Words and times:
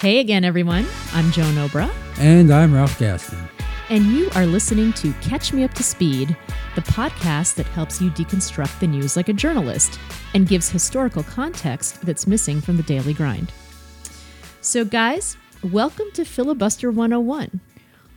Hey 0.00 0.20
again, 0.20 0.44
everyone. 0.44 0.86
I'm 1.12 1.30
Joan 1.30 1.56
Obra. 1.56 1.92
And 2.18 2.50
I'm 2.50 2.72
Ralph 2.72 2.98
Gaston. 2.98 3.38
And 3.90 4.06
you 4.06 4.30
are 4.34 4.46
listening 4.46 4.94
to 4.94 5.12
Catch 5.20 5.52
Me 5.52 5.62
Up 5.62 5.74
to 5.74 5.82
Speed, 5.82 6.34
the 6.74 6.80
podcast 6.80 7.56
that 7.56 7.66
helps 7.66 8.00
you 8.00 8.10
deconstruct 8.12 8.80
the 8.80 8.86
news 8.86 9.14
like 9.14 9.28
a 9.28 9.34
journalist 9.34 10.00
and 10.32 10.48
gives 10.48 10.70
historical 10.70 11.22
context 11.22 12.00
that's 12.00 12.26
missing 12.26 12.62
from 12.62 12.78
the 12.78 12.82
daily 12.84 13.12
grind. 13.12 13.52
So, 14.62 14.86
guys, 14.86 15.36
welcome 15.62 16.10
to 16.14 16.24
Filibuster 16.24 16.90
101, 16.90 17.60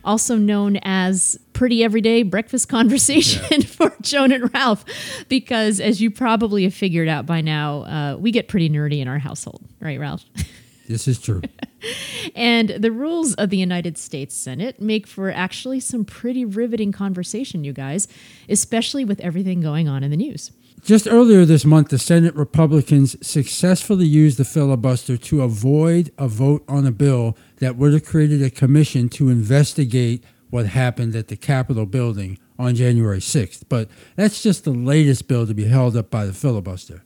also 0.06 0.38
known 0.38 0.78
as 0.84 1.38
Pretty 1.52 1.84
Everyday 1.84 2.22
Breakfast 2.22 2.70
Conversation 2.70 3.44
yeah. 3.50 3.58
for 3.66 3.94
Joan 4.00 4.32
and 4.32 4.54
Ralph, 4.54 4.86
because 5.28 5.80
as 5.80 6.00
you 6.00 6.10
probably 6.10 6.62
have 6.62 6.72
figured 6.72 7.08
out 7.08 7.26
by 7.26 7.42
now, 7.42 7.82
uh, 7.82 8.16
we 8.18 8.30
get 8.30 8.48
pretty 8.48 8.70
nerdy 8.70 9.00
in 9.00 9.06
our 9.06 9.18
household, 9.18 9.62
right, 9.80 10.00
Ralph? 10.00 10.24
This 10.88 11.08
is 11.08 11.18
true. 11.18 11.42
and 12.34 12.70
the 12.70 12.92
rules 12.92 13.34
of 13.34 13.50
the 13.50 13.56
United 13.56 13.96
States 13.96 14.34
Senate 14.34 14.80
make 14.80 15.06
for 15.06 15.30
actually 15.30 15.80
some 15.80 16.04
pretty 16.04 16.44
riveting 16.44 16.92
conversation, 16.92 17.64
you 17.64 17.72
guys, 17.72 18.08
especially 18.48 19.04
with 19.04 19.20
everything 19.20 19.60
going 19.60 19.88
on 19.88 20.02
in 20.02 20.10
the 20.10 20.16
news. 20.16 20.52
Just 20.82 21.08
earlier 21.08 21.46
this 21.46 21.64
month, 21.64 21.88
the 21.88 21.98
Senate 21.98 22.34
Republicans 22.34 23.16
successfully 23.26 24.04
used 24.04 24.36
the 24.38 24.44
filibuster 24.44 25.16
to 25.16 25.42
avoid 25.42 26.12
a 26.18 26.28
vote 26.28 26.62
on 26.68 26.86
a 26.86 26.92
bill 26.92 27.38
that 27.56 27.76
would 27.76 27.94
have 27.94 28.04
created 28.04 28.42
a 28.42 28.50
commission 28.50 29.08
to 29.08 29.30
investigate 29.30 30.22
what 30.50 30.66
happened 30.66 31.16
at 31.16 31.28
the 31.28 31.36
Capitol 31.36 31.86
building 31.86 32.38
on 32.58 32.74
January 32.74 33.18
6th. 33.18 33.62
But 33.68 33.88
that's 34.14 34.42
just 34.42 34.64
the 34.64 34.72
latest 34.72 35.26
bill 35.26 35.46
to 35.46 35.54
be 35.54 35.64
held 35.64 35.96
up 35.96 36.10
by 36.10 36.26
the 36.26 36.34
filibuster. 36.34 37.02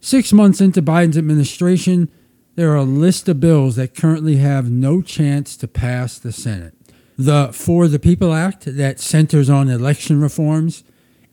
Six 0.00 0.32
months 0.32 0.60
into 0.60 0.82
Biden's 0.82 1.18
administration, 1.18 2.10
there 2.56 2.72
are 2.72 2.76
a 2.76 2.84
list 2.84 3.28
of 3.28 3.40
bills 3.40 3.76
that 3.76 3.94
currently 3.94 4.36
have 4.36 4.70
no 4.70 5.02
chance 5.02 5.56
to 5.56 5.68
pass 5.68 6.18
the 6.18 6.32
Senate. 6.32 6.74
The 7.16 7.52
For 7.52 7.86
the 7.88 7.98
People 7.98 8.32
Act 8.32 8.64
that 8.64 9.00
centers 9.00 9.50
on 9.50 9.68
election 9.68 10.20
reforms, 10.20 10.84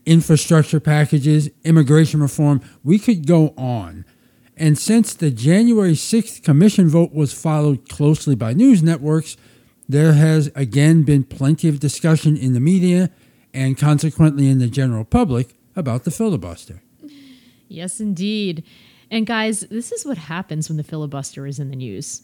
infrastructure 0.05 0.79
packages, 0.79 1.49
immigration 1.63 2.21
reform, 2.21 2.61
we 2.83 2.99
could 2.99 3.27
go 3.27 3.53
on. 3.57 4.05
And 4.55 4.77
since 4.77 5.13
the 5.13 5.29
January 5.29 5.93
6th 5.93 6.43
commission 6.43 6.89
vote 6.89 7.13
was 7.13 7.33
followed 7.33 7.87
closely 7.87 8.35
by 8.35 8.53
news 8.53 8.81
networks, 8.81 9.37
there 9.87 10.13
has 10.13 10.51
again 10.55 11.03
been 11.03 11.23
plenty 11.23 11.69
of 11.69 11.79
discussion 11.79 12.35
in 12.35 12.53
the 12.53 12.59
media 12.59 13.11
and 13.53 13.77
consequently 13.77 14.49
in 14.49 14.59
the 14.59 14.67
general 14.67 15.05
public 15.05 15.55
about 15.75 16.03
the 16.03 16.11
filibuster. 16.11 16.81
Yes, 17.69 17.99
indeed. 17.99 18.63
And 19.09 19.25
guys, 19.25 19.61
this 19.61 19.91
is 19.91 20.05
what 20.05 20.17
happens 20.17 20.69
when 20.69 20.77
the 20.77 20.83
filibuster 20.83 21.47
is 21.47 21.59
in 21.59 21.69
the 21.69 21.75
news. 21.75 22.21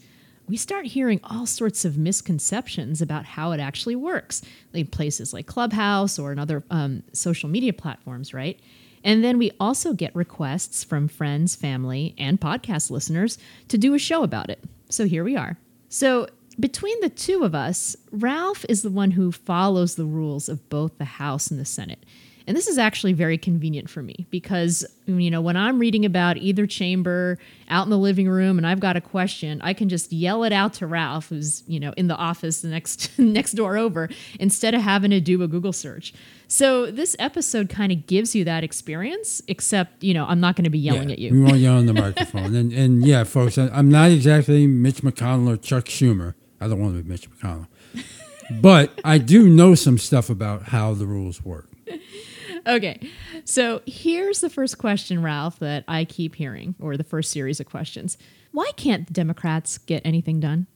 We 0.47 0.57
start 0.57 0.85
hearing 0.85 1.21
all 1.23 1.45
sorts 1.45 1.85
of 1.85 1.97
misconceptions 1.97 3.01
about 3.01 3.25
how 3.25 3.53
it 3.53 3.59
actually 3.61 3.95
works, 3.95 4.41
like 4.73 4.91
places 4.91 5.33
like 5.33 5.47
Clubhouse 5.47 6.19
or 6.19 6.33
in 6.33 6.39
other 6.39 6.63
um, 6.69 7.03
social 7.13 7.47
media 7.47 7.71
platforms, 7.71 8.33
right? 8.33 8.59
And 9.05 9.23
then 9.23 9.37
we 9.37 9.51
also 9.59 9.93
get 9.93 10.15
requests 10.15 10.83
from 10.83 11.07
friends, 11.07 11.55
family, 11.55 12.15
and 12.17 12.39
podcast 12.39 12.91
listeners 12.91 13.37
to 13.69 13.77
do 13.77 13.93
a 13.93 13.99
show 13.99 14.23
about 14.23 14.49
it. 14.49 14.63
So 14.89 15.05
here 15.05 15.23
we 15.23 15.35
are. 15.37 15.57
So 15.89 16.27
between 16.59 16.99
the 17.01 17.09
two 17.09 17.43
of 17.43 17.55
us, 17.55 17.95
Ralph 18.11 18.65
is 18.69 18.81
the 18.81 18.91
one 18.91 19.11
who 19.11 19.31
follows 19.31 19.95
the 19.95 20.05
rules 20.05 20.49
of 20.49 20.69
both 20.69 20.97
the 20.97 21.05
House 21.05 21.49
and 21.49 21.59
the 21.59 21.65
Senate. 21.65 22.05
And 22.45 22.57
this 22.57 22.67
is 22.67 22.77
actually 22.77 23.13
very 23.13 23.37
convenient 23.37 23.89
for 23.89 24.01
me 24.01 24.27
because, 24.29 24.85
you 25.05 25.31
know, 25.31 25.41
when 25.41 25.55
I'm 25.55 25.79
reading 25.79 26.03
about 26.03 26.37
either 26.37 26.67
chamber 26.67 27.37
out 27.69 27.85
in 27.85 27.89
the 27.89 27.97
living 27.97 28.27
room 28.27 28.57
and 28.57 28.67
I've 28.67 28.79
got 28.79 28.97
a 28.97 29.01
question, 29.01 29.61
I 29.61 29.73
can 29.73 29.87
just 29.87 30.11
yell 30.11 30.43
it 30.43 30.51
out 30.51 30.73
to 30.75 30.87
Ralph, 30.87 31.29
who's, 31.29 31.63
you 31.67 31.79
know, 31.79 31.93
in 31.95 32.07
the 32.07 32.15
office 32.15 32.61
the 32.61 32.67
next 32.67 33.11
next 33.17 33.53
door 33.53 33.77
over, 33.77 34.09
instead 34.39 34.73
of 34.73 34.81
having 34.81 35.11
to 35.11 35.21
do 35.21 35.41
a 35.41 35.47
Google 35.47 35.73
search. 35.73 36.13
So 36.47 36.91
this 36.91 37.15
episode 37.17 37.69
kind 37.69 37.91
of 37.91 38.05
gives 38.05 38.35
you 38.35 38.43
that 38.43 38.63
experience, 38.63 39.41
except, 39.47 40.03
you 40.03 40.13
know, 40.13 40.25
I'm 40.25 40.39
not 40.39 40.55
going 40.55 40.65
to 40.65 40.69
be 40.69 40.79
yelling 40.79 41.09
yeah, 41.09 41.13
at 41.13 41.19
you. 41.19 41.31
We 41.31 41.41
won't 41.41 41.57
yell 41.57 41.77
on 41.77 41.85
the 41.85 41.93
microphone. 41.93 42.53
And, 42.55 42.71
and 42.73 43.05
yeah, 43.05 43.23
folks, 43.23 43.57
I'm 43.57 43.89
not 43.89 44.11
exactly 44.11 44.67
Mitch 44.67 45.01
McConnell 45.01 45.53
or 45.53 45.57
Chuck 45.57 45.85
Schumer. 45.85 46.35
I 46.61 46.67
don't 46.67 46.79
want 46.79 46.95
to 46.95 47.03
be 47.03 47.09
Mitch 47.09 47.29
McConnell. 47.31 47.67
but 48.61 48.99
I 49.03 49.17
do 49.17 49.49
know 49.49 49.73
some 49.75 49.97
stuff 49.97 50.29
about 50.29 50.63
how 50.63 50.93
the 50.93 51.05
rules 51.05 51.43
work 51.43 51.69
okay. 52.67 52.99
So 53.45 53.81
here's 53.85 54.41
the 54.41 54.49
first 54.49 54.77
question, 54.77 55.21
Ralph, 55.21 55.59
that 55.59 55.83
I 55.87 56.05
keep 56.05 56.35
hearing, 56.35 56.75
or 56.79 56.97
the 56.97 57.03
first 57.03 57.31
series 57.31 57.59
of 57.59 57.65
questions. 57.65 58.17
Why 58.51 58.71
can't 58.75 59.07
the 59.07 59.13
Democrats 59.13 59.77
get 59.77 60.01
anything 60.05 60.39
done? 60.39 60.67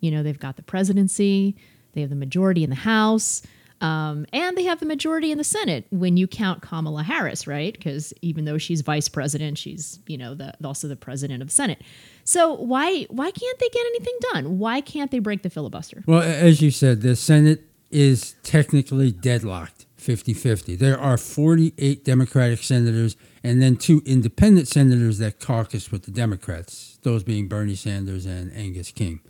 You 0.00 0.10
know, 0.10 0.22
they've 0.22 0.38
got 0.38 0.56
the 0.56 0.62
presidency, 0.62 1.56
they 1.92 2.00
have 2.00 2.10
the 2.10 2.16
majority 2.16 2.64
in 2.64 2.70
the 2.70 2.76
House, 2.76 3.42
um, 3.80 4.26
and 4.32 4.56
they 4.56 4.64
have 4.64 4.80
the 4.80 4.86
majority 4.86 5.30
in 5.30 5.38
the 5.38 5.44
Senate 5.44 5.86
when 5.90 6.16
you 6.16 6.26
count 6.26 6.62
Kamala 6.62 7.02
Harris, 7.02 7.46
right? 7.46 7.72
Because 7.72 8.12
even 8.22 8.44
though 8.44 8.58
she's 8.58 8.80
vice 8.80 9.08
president, 9.08 9.56
she's 9.58 10.00
you 10.06 10.18
know 10.18 10.34
the, 10.34 10.52
also 10.64 10.88
the 10.88 10.96
president 10.96 11.42
of 11.42 11.48
the 11.48 11.54
Senate. 11.54 11.82
So 12.24 12.54
why 12.54 13.06
why 13.08 13.30
can't 13.30 13.58
they 13.58 13.68
get 13.68 13.86
anything 13.86 14.18
done? 14.32 14.58
Why 14.58 14.80
can't 14.80 15.10
they 15.10 15.20
break 15.20 15.42
the 15.42 15.50
filibuster? 15.50 16.02
Well, 16.06 16.22
as 16.22 16.60
you 16.60 16.70
said, 16.70 17.02
the 17.02 17.14
Senate 17.14 17.62
is 17.90 18.34
technically 18.42 19.12
deadlocked 19.12 19.86
50 19.98 20.32
50. 20.32 20.76
There 20.76 20.98
are 20.98 21.18
48 21.18 22.04
Democratic 22.04 22.62
senators 22.62 23.16
and 23.42 23.60
then 23.60 23.76
two 23.76 24.02
independent 24.06 24.68
senators 24.68 25.18
that 25.18 25.40
caucus 25.40 25.90
with 25.90 26.04
the 26.04 26.10
Democrats, 26.10 26.98
those 27.02 27.22
being 27.22 27.48
Bernie 27.48 27.74
Sanders 27.74 28.24
and 28.24 28.52
Angus 28.54 28.92
King. 28.92 29.20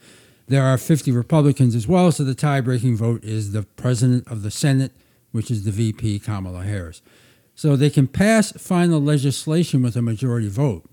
There 0.47 0.63
are 0.63 0.79
50 0.79 1.11
Republicans 1.13 1.75
as 1.75 1.87
well, 1.87 2.11
so 2.13 2.25
the 2.25 2.35
tie 2.35 2.61
breaking 2.61 2.97
vote 2.97 3.25
is 3.25 3.53
the 3.53 3.63
president 3.63 4.27
of 4.29 4.43
the 4.43 4.51
Senate, 4.51 4.93
which 5.33 5.51
is 5.51 5.65
the 5.65 5.71
VP, 5.71 6.21
Kamala 6.21 6.63
Harris. 6.63 7.03
So 7.55 7.77
they 7.77 7.91
can 7.91 8.07
pass 8.07 8.53
final 8.53 9.01
legislation 9.01 9.83
with 9.83 9.97
a 9.97 10.03
majority 10.03 10.49
vote. 10.49 10.89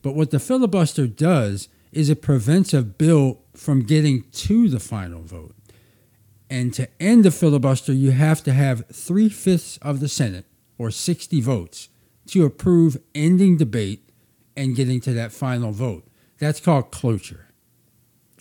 But 0.00 0.14
what 0.14 0.30
the 0.30 0.38
filibuster 0.38 1.06
does 1.06 1.68
is 1.92 2.08
it 2.08 2.22
prevents 2.22 2.72
a 2.72 2.82
bill 2.82 3.40
from 3.54 3.82
getting 3.82 4.24
to 4.32 4.68
the 4.68 4.80
final 4.80 5.22
vote. 5.22 5.54
And 6.50 6.74
to 6.74 6.88
end 7.00 7.24
the 7.24 7.30
filibuster, 7.30 7.92
you 7.92 8.10
have 8.10 8.42
to 8.44 8.52
have 8.52 8.86
three 8.88 9.28
fifths 9.28 9.78
of 9.78 10.00
the 10.00 10.08
Senate, 10.08 10.46
or 10.78 10.90
60 10.90 11.40
votes, 11.40 11.88
to 12.28 12.44
approve 12.44 12.96
ending 13.14 13.56
debate 13.56 14.08
and 14.56 14.76
getting 14.76 15.00
to 15.00 15.12
that 15.14 15.32
final 15.32 15.72
vote. 15.72 16.06
That's 16.38 16.60
called 16.60 16.90
cloture. 16.90 17.48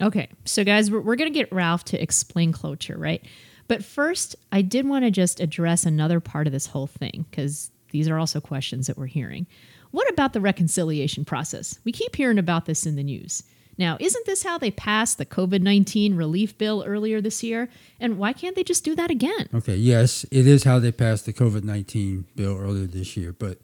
Okay, 0.02 0.30
so 0.46 0.64
guys, 0.64 0.92
we're, 0.92 1.02
we're 1.02 1.16
going 1.16 1.32
to 1.32 1.40
get 1.40 1.52
Ralph 1.52 1.86
to 1.86 2.02
explain 2.02 2.52
cloture, 2.52 2.98
right? 2.98 3.24
But 3.68 3.84
first, 3.84 4.36
I 4.52 4.62
did 4.62 4.88
want 4.88 5.06
to 5.06 5.12
just 5.12 5.40
address 5.40 5.86
another 5.86 6.20
part 6.20 6.48
of 6.48 6.54
this 6.54 6.68
whole 6.68 6.88
thing 6.88 7.26
because 7.30 7.72
these 7.92 8.10
are 8.10 8.20
also 8.20 8.42
questions 8.42 8.88
that 8.88 8.98
we're 8.98 9.06
hearing. 9.06 9.48
What 9.92 10.10
about 10.10 10.34
the 10.34 10.42
reconciliation 10.42 11.24
process? 11.24 11.80
We 11.84 11.92
keep 11.92 12.16
hearing 12.16 12.40
about 12.40 12.66
this 12.66 12.86
in 12.86 12.96
the 12.96 13.04
news. 13.04 13.44
Now, 13.78 13.98
isn't 14.00 14.26
this 14.26 14.44
how 14.44 14.58
they 14.58 14.72
passed 14.72 15.18
the 15.18 15.26
COVID 15.26 15.62
19 15.62 16.16
relief 16.16 16.58
bill 16.58 16.84
earlier 16.86 17.22
this 17.22 17.44
year? 17.44 17.70
And 18.00 18.18
why 18.18 18.34
can't 18.34 18.56
they 18.56 18.64
just 18.64 18.84
do 18.84 18.96
that 18.96 19.10
again? 19.10 19.50
Okay, 19.54 19.76
yes, 19.76 20.26
it 20.32 20.48
is 20.48 20.64
how 20.64 20.80
they 20.80 20.92
passed 20.92 21.26
the 21.26 21.34
COVID 21.34 21.64
19 21.64 22.26
bill 22.36 22.58
earlier 22.58 22.86
this 22.86 23.18
year, 23.18 23.34
but 23.34 23.58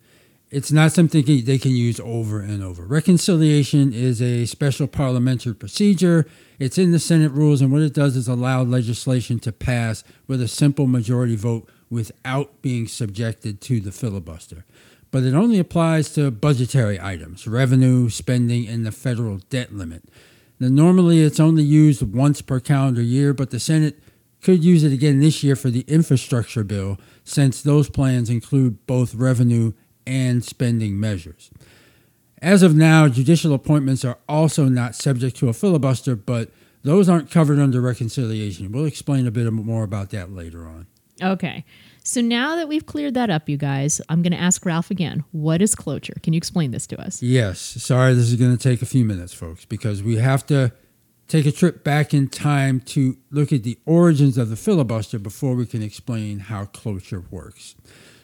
it's 0.52 0.72
not 0.72 0.92
something 0.92 1.24
they 1.24 1.59
can 1.59 1.72
use 1.72 2.00
over 2.00 2.40
and 2.40 2.64
over. 2.64 2.84
Reconciliation 2.84 3.94
is 3.94 4.20
a 4.20 4.46
special 4.46 4.88
parliamentary 4.88 5.53
procedure. 5.53 6.26
It's 6.58 6.80
in 6.80 6.91
the 6.91 7.00
Senate 7.00 7.31
rules, 7.31 7.62
and 7.62 7.72
what 7.72 7.84
it 7.84 7.94
does 7.94 8.16
is 8.16 8.28
allow 8.28 8.64
legislation 8.64 9.40
to 9.41 9.52
pass 9.52 10.03
with 10.28 10.41
a 10.41 10.47
simple 10.47 10.88
majority 10.88 11.35
vote 11.35 11.70
without 11.91 12.62
being 12.64 12.88
subjected 12.88 13.62
to 13.62 13.79
the 13.79 13.91
filibuster 13.91 14.66
but 15.11 15.23
it 15.23 15.34
only 15.34 15.59
applies 15.59 16.14
to 16.14 16.32
budgetary 16.32 17.00
items, 17.00 17.47
revenue, 17.47 18.09
spending, 18.09 18.67
and 18.67 18.85
the 18.85 18.91
federal 18.91 19.38
debt 19.50 19.73
limit. 19.73 20.03
Now, 20.59 20.67
normally 20.67 21.22
it's 21.22 21.40
only 21.40 21.64
used 21.64 22.02
once 22.02 22.41
per 22.41 22.59
calendar 22.59 23.02
year, 23.02 23.34
but 23.34 23.50
the 23.50 23.59
Senate 23.59 24.00
could 24.41 24.64
use 24.64 24.84
it 24.84 24.94
again 24.94 25.20
this 25.20 25.44
year 25.44 25.56
for 25.56 25.70
the 25.70 25.85
infrastructure 25.88 26.64
bill, 26.64 26.97
since 27.23 27.61
those 27.61 27.90
plans 27.90 28.29
include 28.29 28.85
both 28.88 29.16
revenue 29.16 29.73
and 30.06 30.44
spending 30.44 31.00
measures. 31.00 31.50
As 32.41 32.64
of 32.64 32.76
now, 32.76 33.08
judicial 33.08 33.53
appointments 33.53 34.05
are 34.05 34.17
also 34.28 34.66
not 34.66 34.96
subject 34.96 35.35
to 35.38 35.50
a 35.50 35.53
filibuster, 35.53 36.16
but 36.16 36.52
those 36.84 37.09
aren't 37.09 37.29
covered 37.29 37.59
under 37.59 37.82
reconciliation. 37.82 38.72
We'll 38.72 38.85
explain 38.85 39.28
a 39.28 39.32
bit 39.32 39.52
more 39.52 39.84
about 39.84 40.12
that 40.12 40.32
later 40.32 40.66
on. 40.66 40.88
Okay. 41.22 41.66
So 42.09 42.22
now 42.22 42.56
that 42.56 42.67
we've 42.67 42.88
cleared 42.88 43.14
that 43.14 43.29
up, 43.29 43.47
you 43.47 43.56
guys, 43.56 44.02
I'm 44.09 44.23
going 44.23 44.32
to 44.32 44.40
ask 44.40 44.66
Ralph 44.66 44.90
again. 44.90 45.23
What 45.32 45.61
is 45.61 45.76
cloture? 45.76 46.16
Can 46.23 46.34
you 46.34 46.38
explain 46.38 46.72
this 46.72 46.88
to 46.88 47.00
us? 47.00 47.22
Yes. 47.22 47.59
Sorry, 47.59 48.16
this 48.16 48.32
is 48.32 48.35
going 48.35 48.58
to 48.58 48.58
take 48.58 48.82
a 48.82 48.88
few 48.88 49.06
minutes, 49.06 49.32
folks, 49.32 49.64
because 49.64 50.02
we 50.02 50.16
have 50.16 50.44
to 50.47 50.72
take 51.28 51.46
a 51.46 51.52
trip 51.52 51.84
back 51.84 52.11
in 52.11 52.28
time 52.28 52.79
to 52.79 53.16
look 53.29 53.53
at 53.53 53.61
the 53.61 53.78
origins 53.85 54.40
of 54.40 54.50
the 54.50 54.56
filibuster 54.56 55.20
before 55.20 55.53
we 55.53 55.67
can 55.67 55.84
explain 55.84 56.40
how 56.40 56.66
cloture 56.66 57.23
works. 57.29 57.76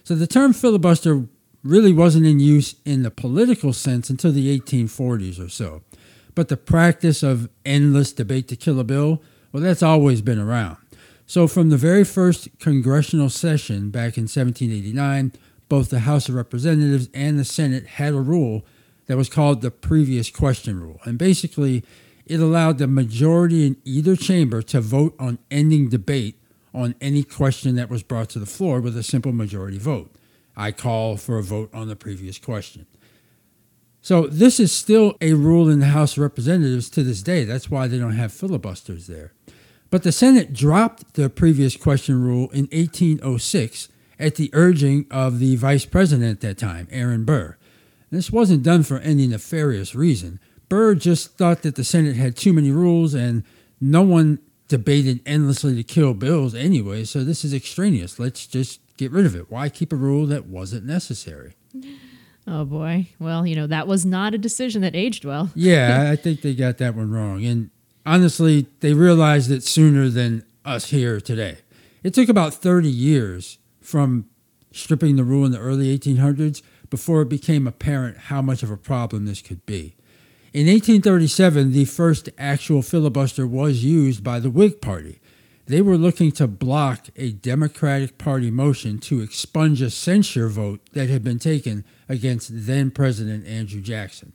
So 0.04 0.16
the 0.16 0.26
term 0.26 0.54
filibuster 0.54 1.28
really 1.64 1.94
wasn't 1.94 2.26
in 2.26 2.40
use 2.40 2.78
in 2.86 3.04
the 3.04 3.12
political 3.12 3.72
sense 3.72 4.10
until 4.10 4.31
the 4.31 4.60
1840s 4.60 5.40
or 5.40 5.50
so. 5.50 5.84
But 6.34 6.48
the 6.48 6.58
practice 6.58 7.22
of 7.22 7.50
endless 7.64 8.14
debate 8.14 8.48
to 8.48 8.56
kill 8.56 8.80
a 8.80 8.84
bill, 8.84 9.22
well, 9.52 9.62
that's 9.62 9.84
always 9.84 10.24
been 10.24 10.40
around. 10.40 10.78
So, 11.27 11.48
from 11.48 11.69
the 11.69 11.77
very 11.77 12.04
first 12.04 12.50
congressional 12.60 13.30
session 13.30 13.89
back 13.89 14.18
in 14.18 14.24
1789, 14.24 15.33
both 15.68 15.89
the 15.89 16.01
House 16.01 16.30
of 16.30 16.36
Representatives 16.36 17.10
and 17.13 17.39
the 17.39 17.45
Senate 17.45 17.88
had 17.88 18.13
a 18.13 18.22
rule 18.22 18.63
that 19.07 19.18
was 19.18 19.30
called 19.30 19.62
the 19.62 19.72
previous 19.72 20.30
question 20.30 20.80
rule. 20.80 21.00
And 21.04 21.18
basically, 21.18 21.83
it 22.27 22.39
allowed 22.39 22.77
the 22.77 22.88
majority 22.88 23.66
in 23.66 23.77
either 23.83 24.16
chamber 24.16 24.62
to 24.63 24.81
vote 24.81 25.16
on 25.19 25.39
ending 25.50 25.89
debate 25.89 26.39
on 26.74 26.94
any 27.01 27.24
question 27.24 27.75
that 27.75 27.89
was 27.89 28.04
brought 28.04 28.30
to 28.30 28.39
the 28.39 28.45
floor 28.45 28.80
with 28.80 28.98
a 28.98 29.04
simple 29.04 29.31
majority 29.31 29.78
vote. 29.78 30.13
I 30.56 30.71
call 30.71 31.18
for 31.18 31.38
a 31.38 31.44
vote 31.44 31.69
on 31.74 31.88
the 31.88 31.95
previous 31.95 32.38
question. 32.38 32.86
So, 34.01 34.28
this 34.28 34.60
is 34.60 34.71
still 34.71 35.16
a 35.21 35.33
rule 35.33 35.69
in 35.69 35.80
the 35.80 35.88
House 35.88 36.13
of 36.13 36.19
Representatives 36.19 36.92
to 36.92 37.01
this 37.01 37.24
day. 37.24 37.44
That's 37.44 37.71
why 37.71 37.88
they 37.88 37.98
don't 37.98 38.12
have 38.12 38.31
filibusters 38.31 39.07
there. 39.07 39.33
But 39.95 40.03
the 40.03 40.12
Senate 40.12 40.51
dropped 40.51 41.13
the 41.13 41.30
previous 41.30 41.77
question 41.77 42.21
rule 42.21 42.50
in 42.50 42.68
1806 42.74 43.88
at 44.19 44.36
the 44.36 44.50
urging 44.51 45.06
of 45.09 45.39
the 45.39 45.56
vice 45.56 45.86
president 45.86 46.31
at 46.31 46.42
that 46.42 46.57
time, 46.57 46.89
Aaron 46.92 47.24
Burr. 47.24 47.56
This 48.12 48.30
wasn't 48.30 48.62
done 48.62 48.83
for 48.83 49.00
any 49.00 49.25
nefarious 49.25 49.95
reason. 49.95 50.42
Burr 50.68 50.95
just 50.95 51.38
thought 51.38 51.62
that 51.62 51.75
the 51.75 51.86
Senate 51.86 52.18
had 52.18 52.36
too 52.36 52.51
many 52.51 52.71
rules 52.71 53.13
and 53.13 53.45
no 53.80 54.01
one 54.01 54.39
debated 54.68 55.21
endlessly 55.25 55.77
to 55.77 55.83
kill 55.83 56.13
bills 56.13 56.53
anyway, 56.53 57.06
so 57.06 57.24
this 57.24 57.45
is 57.45 57.53
extraneous. 57.53 58.19
Let's 58.19 58.47
just 58.47 58.81
get 58.97 59.13
rid 59.13 59.25
of 59.25 59.33
it. 59.33 59.50
Why 59.50 59.69
keep 59.69 59.94
a 59.94 59.95
rule 59.95 60.25
that 60.25 60.45
wasn't 60.45 60.83
necessary? 60.86 61.53
Oh 62.45 62.65
boy. 62.65 63.07
Well, 63.18 63.47
you 63.47 63.56
know, 63.56 63.68
that 63.68 63.88
was 63.88 64.06
not 64.06 64.33
a 64.33 64.38
decision 64.38 64.81
that 64.81 64.94
aged 64.94 65.24
well. 65.24 65.51
yeah, 65.56 66.09
I 66.12 66.18
think 66.18 66.42
they 66.42 66.53
got 66.53 66.80
that 66.80 66.95
one 66.95 67.12
wrong. 67.12 67.45
And 67.45 67.69
honestly, 68.06 68.68
they 68.80 68.94
realized 68.94 69.52
it 69.52 69.63
sooner 69.63 70.10
than 70.10 70.46
us 70.63 70.90
here 70.90 71.19
today. 71.19 71.57
It 72.04 72.13
took 72.13 72.30
about 72.30 72.54
30 72.54 72.90
years 72.90 73.57
from 73.81 74.25
stripping 74.72 75.16
the 75.16 75.24
rule 75.24 75.46
in 75.46 75.52
the 75.52 75.60
early 75.60 75.98
1800s 75.98 76.62
before 76.90 77.22
it 77.22 77.30
became 77.30 77.66
apparent 77.66 78.18
how 78.18 78.42
much 78.42 78.62
of 78.62 78.72
a 78.72 78.78
problem 78.78 79.25
this 79.25 79.42
could 79.42 79.66
be. 79.66 79.96
In 80.54 80.68
1837, 80.68 81.74
the 81.74 81.86
first 81.86 82.30
actual 82.38 82.81
filibuster 82.81 83.46
was 83.46 83.84
used 83.84 84.24
by 84.24 84.40
the 84.40 84.50
Whig 84.50 84.81
Party. 84.81 85.19
They 85.66 85.81
were 85.81 85.98
looking 85.98 86.31
to 86.34 86.48
block 86.48 87.07
a 87.16 87.31
Democratic 87.31 88.18
Party 88.18 88.52
motion 88.52 89.00
to 89.00 89.22
expunge 89.22 89.81
a 89.81 89.90
censure 89.90 90.48
vote 90.48 90.80
that 90.94 91.10
had 91.10 91.24
been 91.24 91.40
taken 91.40 91.84
against 92.07 92.52
then 92.54 92.92
President 92.92 93.46
Andrew 93.48 93.81
Jackson. 93.81 94.34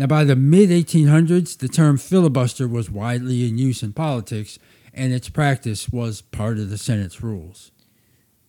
Now, 0.00 0.06
by 0.06 0.24
the 0.24 0.34
mid 0.34 0.70
1800s, 0.70 1.58
the 1.58 1.68
term 1.68 1.98
filibuster 1.98 2.66
was 2.66 2.90
widely 2.90 3.46
in 3.46 3.58
use 3.58 3.82
in 3.82 3.92
politics, 3.92 4.58
and 4.94 5.12
its 5.12 5.28
practice 5.28 5.90
was 5.90 6.22
part 6.22 6.56
of 6.56 6.70
the 6.70 6.78
Senate's 6.78 7.22
rules. 7.22 7.70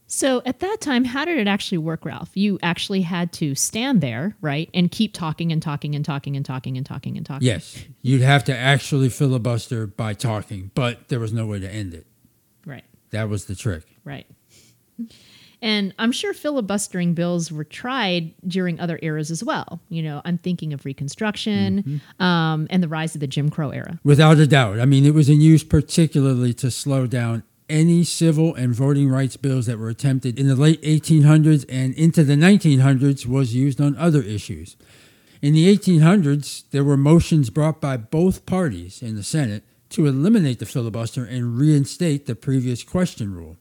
So 0.07 0.42
at 0.45 0.62
that 0.62 0.77
time, 0.80 1.03
how 1.03 1.25
did 1.25 1.38
it 1.38 1.50
actually 1.50 1.80
work, 1.80 2.06
Ralph? 2.06 2.30
You 2.36 2.57
actually 2.63 3.01
had 3.01 3.33
to 3.33 3.53
stand 3.53 4.00
there, 4.00 4.38
right, 4.39 4.69
and 4.74 4.89
keep 4.89 5.13
talking 5.13 5.51
and 5.51 5.62
talking 5.62 5.94
and 5.94 6.06
talking 6.06 6.38
and 6.38 6.45
talking 6.45 6.77
and 6.77 6.86
talking 6.86 7.18
and 7.18 7.25
talking. 7.25 7.45
Yes, 7.45 7.83
you'd 8.01 8.21
have 8.21 8.45
to 8.45 8.56
actually 8.56 9.09
filibuster 9.09 9.88
by 9.88 10.13
talking, 10.13 10.71
but 10.74 11.09
there 11.09 11.19
was 11.19 11.33
no 11.33 11.45
way 11.45 11.59
to 11.59 11.69
end 11.69 11.94
it. 11.94 12.07
Right. 12.65 12.86
That 13.09 13.27
was 13.27 13.44
the 13.44 13.56
trick. 13.56 13.83
Right. 14.06 14.25
And 15.62 15.94
I'm 16.00 16.12
sure 16.12 16.34
filibustering 16.34 17.13
bills 17.13 17.52
were 17.52 17.63
tried 17.63 18.34
during 18.48 18.80
other 18.80 18.98
eras 19.02 19.30
as 19.30 19.44
well. 19.44 19.80
You 19.90 20.02
know, 20.02 20.22
I'm 20.25 20.38
thinking 20.40 20.74
of 20.74 20.86
Reconstruction 20.86 21.84
mm-hmm. 21.84 22.24
um, 22.24 22.68
and 22.69 22.81
the 22.81 22.88
rise 22.88 23.13
of 23.16 23.22
the 23.22 23.28
Jim 23.28 23.50
Crow 23.50 23.69
era. 23.69 24.00
Without 24.04 24.40
a 24.40 24.48
doubt. 24.48 24.80
I 24.80 24.86
mean, 24.86 25.06
it 25.06 25.13
was 25.13 25.30
in 25.30 25.40
use 25.40 25.63
particularly 25.63 26.54
to 26.56 26.72
slow 26.72 27.06
down 27.06 27.44
any 27.69 28.04
civil 28.04 28.54
and 28.56 28.75
voting 28.75 29.08
rights 29.08 29.38
bills 29.38 29.66
that 29.66 29.80
were 29.80 29.90
attempted 29.90 30.38
in 30.38 30.48
the 30.48 30.56
late 30.56 30.81
1800s 30.81 31.66
and 31.69 31.94
into 31.94 32.24
the 32.24 32.36
1900s 32.36 33.25
was 33.25 33.56
used 33.56 33.80
on 33.80 33.96
other 33.98 34.22
issues. 34.22 34.75
In 35.42 35.54
the 35.54 35.75
1800s, 35.75 36.66
there 36.72 36.84
were 36.84 36.98
motions 36.98 37.50
brought 37.50 37.80
by 37.80 37.98
both 37.98 38.46
parties 38.46 39.02
in 39.02 39.16
the 39.16 39.24
Senate 39.24 39.64
to 39.90 40.06
eliminate 40.06 40.60
the 40.60 40.66
filibuster 40.66 41.25
and 41.25 41.57
reinstate 41.57 42.25
the 42.25 42.36
previous 42.36 42.84
question 42.84 43.34
rule. 43.34 43.57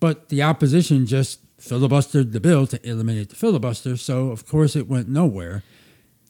But 0.00 0.28
the 0.28 0.42
opposition 0.42 1.06
just 1.06 1.40
filibustered 1.58 2.32
the 2.32 2.40
bill 2.40 2.66
to 2.68 2.88
eliminate 2.88 3.30
the 3.30 3.36
filibuster, 3.36 3.96
so 3.96 4.30
of 4.30 4.46
course 4.46 4.76
it 4.76 4.88
went 4.88 5.08
nowhere, 5.08 5.62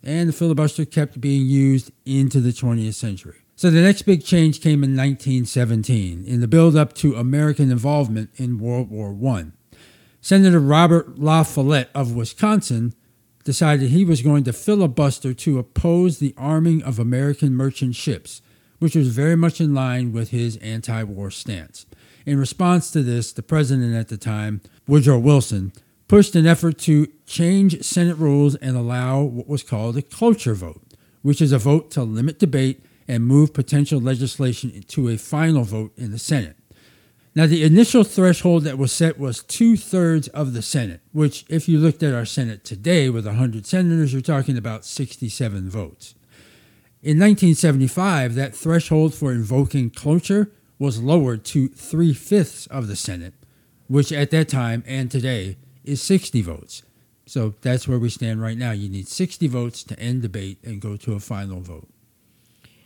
and 0.02 0.28
the 0.28 0.32
filibuster 0.32 0.84
kept 0.84 1.20
being 1.20 1.46
used 1.46 1.90
into 2.06 2.40
the 2.40 2.50
20th 2.50 2.94
century. 2.94 3.36
So 3.56 3.70
the 3.70 3.82
next 3.82 4.02
big 4.02 4.24
change 4.24 4.60
came 4.60 4.84
in 4.84 4.96
1917 4.96 6.24
in 6.24 6.40
the 6.40 6.48
build 6.48 6.76
up 6.76 6.94
to 6.94 7.16
American 7.16 7.70
involvement 7.70 8.30
in 8.36 8.58
World 8.58 8.88
War 8.88 9.18
I. 9.34 9.46
Senator 10.20 10.60
Robert 10.60 11.18
La 11.18 11.42
Follette 11.42 11.90
of 11.94 12.14
Wisconsin 12.14 12.94
decided 13.44 13.90
he 13.90 14.04
was 14.04 14.22
going 14.22 14.44
to 14.44 14.52
filibuster 14.52 15.34
to 15.34 15.58
oppose 15.58 16.18
the 16.18 16.34
arming 16.36 16.82
of 16.82 16.98
American 16.98 17.54
merchant 17.54 17.96
ships, 17.96 18.42
which 18.78 18.94
was 18.94 19.08
very 19.08 19.36
much 19.36 19.60
in 19.60 19.74
line 19.74 20.12
with 20.12 20.30
his 20.30 20.56
anti 20.58 21.02
war 21.02 21.30
stance. 21.30 21.86
In 22.28 22.38
response 22.38 22.90
to 22.90 23.02
this, 23.02 23.32
the 23.32 23.42
president 23.42 23.94
at 23.94 24.08
the 24.08 24.18
time, 24.18 24.60
Woodrow 24.86 25.18
Wilson, 25.18 25.72
pushed 26.08 26.36
an 26.36 26.46
effort 26.46 26.76
to 26.80 27.06
change 27.24 27.82
Senate 27.82 28.18
rules 28.18 28.54
and 28.56 28.76
allow 28.76 29.22
what 29.22 29.48
was 29.48 29.62
called 29.62 29.96
a 29.96 30.02
cloture 30.02 30.52
vote, 30.52 30.82
which 31.22 31.40
is 31.40 31.52
a 31.52 31.58
vote 31.58 31.90
to 31.92 32.02
limit 32.02 32.38
debate 32.38 32.84
and 33.08 33.24
move 33.24 33.54
potential 33.54 33.98
legislation 33.98 34.82
to 34.88 35.08
a 35.08 35.16
final 35.16 35.64
vote 35.64 35.94
in 35.96 36.10
the 36.10 36.18
Senate. 36.18 36.58
Now, 37.34 37.46
the 37.46 37.64
initial 37.64 38.04
threshold 38.04 38.64
that 38.64 38.76
was 38.76 38.92
set 38.92 39.18
was 39.18 39.42
two 39.42 39.78
thirds 39.78 40.28
of 40.28 40.52
the 40.52 40.60
Senate, 40.60 41.00
which, 41.12 41.46
if 41.48 41.66
you 41.66 41.78
looked 41.78 42.02
at 42.02 42.12
our 42.12 42.26
Senate 42.26 42.62
today 42.62 43.08
with 43.08 43.24
100 43.24 43.64
senators, 43.64 44.12
you're 44.12 44.20
talking 44.20 44.58
about 44.58 44.84
67 44.84 45.70
votes. 45.70 46.14
In 47.00 47.18
1975, 47.18 48.34
that 48.34 48.54
threshold 48.54 49.14
for 49.14 49.32
invoking 49.32 49.88
cloture 49.88 50.50
was 50.78 51.02
lowered 51.02 51.44
to 51.44 51.68
three 51.68 52.12
fifths 52.14 52.66
of 52.66 52.86
the 52.86 52.96
Senate, 52.96 53.34
which 53.88 54.12
at 54.12 54.30
that 54.30 54.48
time 54.48 54.84
and 54.86 55.10
today 55.10 55.56
is 55.84 56.02
60 56.02 56.42
votes. 56.42 56.82
So 57.26 57.54
that's 57.60 57.86
where 57.86 57.98
we 57.98 58.08
stand 58.08 58.40
right 58.40 58.56
now. 58.56 58.70
You 58.70 58.88
need 58.88 59.08
60 59.08 59.46
votes 59.48 59.84
to 59.84 59.98
end 59.98 60.22
debate 60.22 60.58
and 60.64 60.80
go 60.80 60.96
to 60.96 61.14
a 61.14 61.20
final 61.20 61.60
vote. 61.60 61.88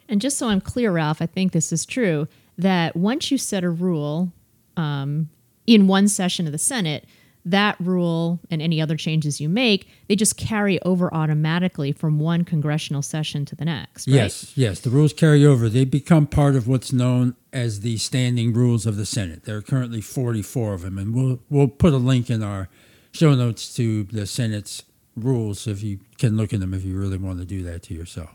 And 0.09 0.21
just 0.21 0.37
so 0.37 0.49
I'm 0.49 0.61
clear, 0.61 0.91
Ralph, 0.91 1.23
I 1.23 1.27
think 1.27 1.53
this 1.53 1.73
is 1.73 1.87
true 1.87 2.27
that 2.59 2.97
once 2.97 3.31
you 3.31 3.39
set 3.39 3.65
a 3.65 3.71
rule 3.71 4.33
um, 4.77 5.29
in 5.67 5.87
one 5.87 6.09
session 6.09 6.47
of 6.47 6.53
the 6.53 6.59
Senate, 6.59 7.07
that 7.45 7.77
rule 7.81 8.41
and 8.51 8.63
any 8.63 8.81
other 8.81 8.97
changes 8.97 9.41
you 9.41 9.49
make, 9.49 9.89
they 10.09 10.15
just 10.15 10.37
carry 10.37 10.81
over 10.83 11.13
automatically 11.13 11.93
from 11.93 12.19
one 12.21 12.45
congressional 12.45 13.03
session 13.03 13.45
to 13.47 13.57
the 13.57 13.65
next. 13.65 14.07
Right? 14.07 14.15
Yes, 14.15 14.53
yes. 14.57 14.81
The 14.81 14.91
rules 14.91 15.13
carry 15.13 15.45
over. 15.45 15.69
They 15.69 15.85
become 15.85 16.27
part 16.27 16.55
of 16.55 16.69
what's 16.69 16.93
known 16.93 17.35
as 17.53 17.81
the 17.81 17.97
standing 17.97 18.53
rules 18.53 18.87
of 18.87 18.97
the 18.97 19.07
Senate. 19.07 19.45
There 19.45 19.57
are 19.57 19.63
currently 19.63 20.01
44 20.01 20.75
of 20.75 20.83
them, 20.83 20.99
and 20.99 21.15
we'll 21.15 21.41
we'll 21.51 21.69
put 21.69 21.93
a 21.93 21.99
link 21.99 22.31
in 22.31 22.43
our 22.43 22.69
show 23.13 23.35
notes 23.35 23.75
to 23.77 24.05
the 24.05 24.27
Senate's 24.27 24.85
rules 25.17 25.67
if 25.67 25.83
you 25.83 26.01
can 26.19 26.37
look 26.37 26.53
in 26.53 26.61
them 26.61 26.73
if 26.73 26.85
you 26.85 26.99
really 26.99 27.19
want 27.19 27.39
to 27.39 27.45
do 27.45 27.63
that 27.63 27.83
to 27.85 27.95
yourself. 27.95 28.35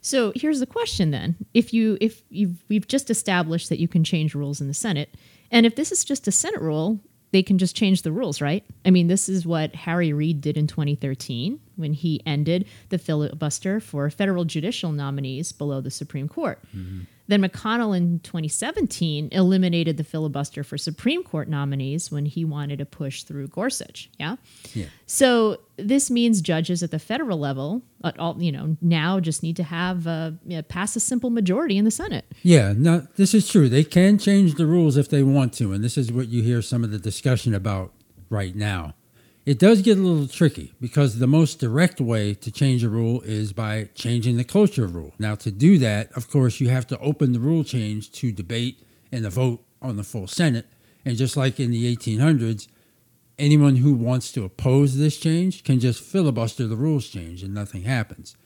So 0.00 0.32
here's 0.34 0.60
the 0.60 0.66
question 0.66 1.10
then: 1.10 1.36
If 1.52 1.74
you 1.74 1.98
if 2.00 2.22
you 2.30 2.54
we've 2.68 2.88
just 2.88 3.10
established 3.10 3.68
that 3.68 3.78
you 3.78 3.88
can 3.88 4.04
change 4.04 4.34
rules 4.34 4.60
in 4.60 4.68
the 4.68 4.74
Senate, 4.74 5.14
and 5.50 5.66
if 5.66 5.76
this 5.76 5.92
is 5.92 6.04
just 6.04 6.26
a 6.26 6.32
Senate 6.32 6.62
rule, 6.62 7.00
they 7.30 7.42
can 7.42 7.58
just 7.58 7.76
change 7.76 8.02
the 8.02 8.12
rules, 8.12 8.40
right? 8.40 8.64
I 8.84 8.90
mean, 8.90 9.06
this 9.06 9.28
is 9.28 9.46
what 9.46 9.74
Harry 9.74 10.12
Reid 10.12 10.40
did 10.40 10.56
in 10.56 10.66
2013 10.66 11.60
when 11.76 11.92
he 11.92 12.22
ended 12.24 12.66
the 12.88 12.98
filibuster 12.98 13.80
for 13.80 14.08
federal 14.10 14.44
judicial 14.44 14.92
nominees 14.92 15.52
below 15.52 15.80
the 15.80 15.90
Supreme 15.90 16.28
Court. 16.28 16.60
Mm-hmm. 16.74 17.00
Then 17.28 17.42
McConnell 17.42 17.96
in 17.96 18.20
2017 18.20 19.28
eliminated 19.32 19.98
the 19.98 20.04
filibuster 20.04 20.64
for 20.64 20.78
Supreme 20.78 21.22
Court 21.22 21.48
nominees 21.48 22.10
when 22.10 22.24
he 22.26 22.44
wanted 22.44 22.78
to 22.78 22.86
push 22.86 23.22
through 23.22 23.48
Gorsuch. 23.48 24.10
Yeah. 24.18 24.36
Yeah. 24.74 24.86
So 25.06 25.58
this 25.76 26.10
means 26.10 26.40
judges 26.40 26.82
at 26.82 26.90
the 26.90 26.98
federal 26.98 27.38
level, 27.38 27.82
at 28.02 28.18
all, 28.18 28.42
you 28.42 28.50
know, 28.50 28.76
now 28.80 29.20
just 29.20 29.42
need 29.42 29.56
to 29.56 29.62
have 29.62 30.06
uh, 30.06 30.32
you 30.46 30.56
know, 30.56 30.62
pass 30.62 30.96
a 30.96 31.00
simple 31.00 31.28
majority 31.30 31.76
in 31.76 31.84
the 31.84 31.90
Senate. 31.90 32.24
Yeah. 32.42 32.72
Now 32.76 33.02
this 33.16 33.34
is 33.34 33.48
true. 33.48 33.68
They 33.68 33.84
can 33.84 34.18
change 34.18 34.54
the 34.54 34.66
rules 34.66 34.96
if 34.96 35.08
they 35.10 35.22
want 35.22 35.52
to, 35.54 35.72
and 35.72 35.84
this 35.84 35.98
is 35.98 36.10
what 36.10 36.28
you 36.28 36.42
hear 36.42 36.62
some 36.62 36.82
of 36.82 36.90
the 36.90 36.98
discussion 36.98 37.54
about 37.54 37.92
right 38.30 38.56
now. 38.56 38.94
It 39.48 39.58
does 39.58 39.80
get 39.80 39.96
a 39.96 40.02
little 40.02 40.28
tricky 40.28 40.74
because 40.78 41.18
the 41.18 41.26
most 41.26 41.58
direct 41.58 42.02
way 42.02 42.34
to 42.34 42.52
change 42.52 42.84
a 42.84 42.90
rule 42.90 43.22
is 43.22 43.54
by 43.54 43.88
changing 43.94 44.36
the 44.36 44.44
cloture 44.44 44.86
rule. 44.86 45.14
Now, 45.18 45.36
to 45.36 45.50
do 45.50 45.78
that, 45.78 46.12
of 46.12 46.28
course, 46.28 46.60
you 46.60 46.68
have 46.68 46.86
to 46.88 46.98
open 46.98 47.32
the 47.32 47.40
rule 47.40 47.64
change 47.64 48.12
to 48.12 48.30
debate 48.30 48.86
and 49.10 49.24
a 49.24 49.30
vote 49.30 49.64
on 49.80 49.96
the 49.96 50.02
full 50.02 50.26
Senate. 50.26 50.66
And 51.02 51.16
just 51.16 51.34
like 51.34 51.58
in 51.58 51.70
the 51.70 51.96
1800s, 51.96 52.68
anyone 53.38 53.76
who 53.76 53.94
wants 53.94 54.30
to 54.32 54.44
oppose 54.44 54.98
this 54.98 55.16
change 55.16 55.64
can 55.64 55.80
just 55.80 56.02
filibuster 56.02 56.66
the 56.66 56.76
rules 56.76 57.08
change 57.08 57.42
and 57.42 57.54
nothing 57.54 57.84
happens. 57.84 58.36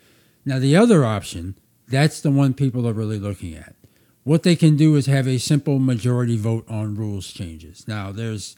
Now, 0.45 0.61
the 0.61 0.77
other 0.77 1.05
option 1.05 1.57
That's 1.89 2.21
the 2.21 2.31
one 2.31 2.55
people 2.55 2.87
are 2.89 2.93
really 2.93 3.19
looking 3.19 3.57
at. 3.57 3.75
What 4.23 4.45
they 4.45 4.55
can 4.55 4.77
do 4.77 4.95
is 4.95 5.07
have 5.07 5.27
a 5.27 5.39
simple 5.39 5.81
majority 5.81 6.37
vote 6.37 6.65
on 6.71 6.95
rules 6.95 7.33
changes. 7.33 7.89
Now, 7.89 8.13
there's 8.13 8.57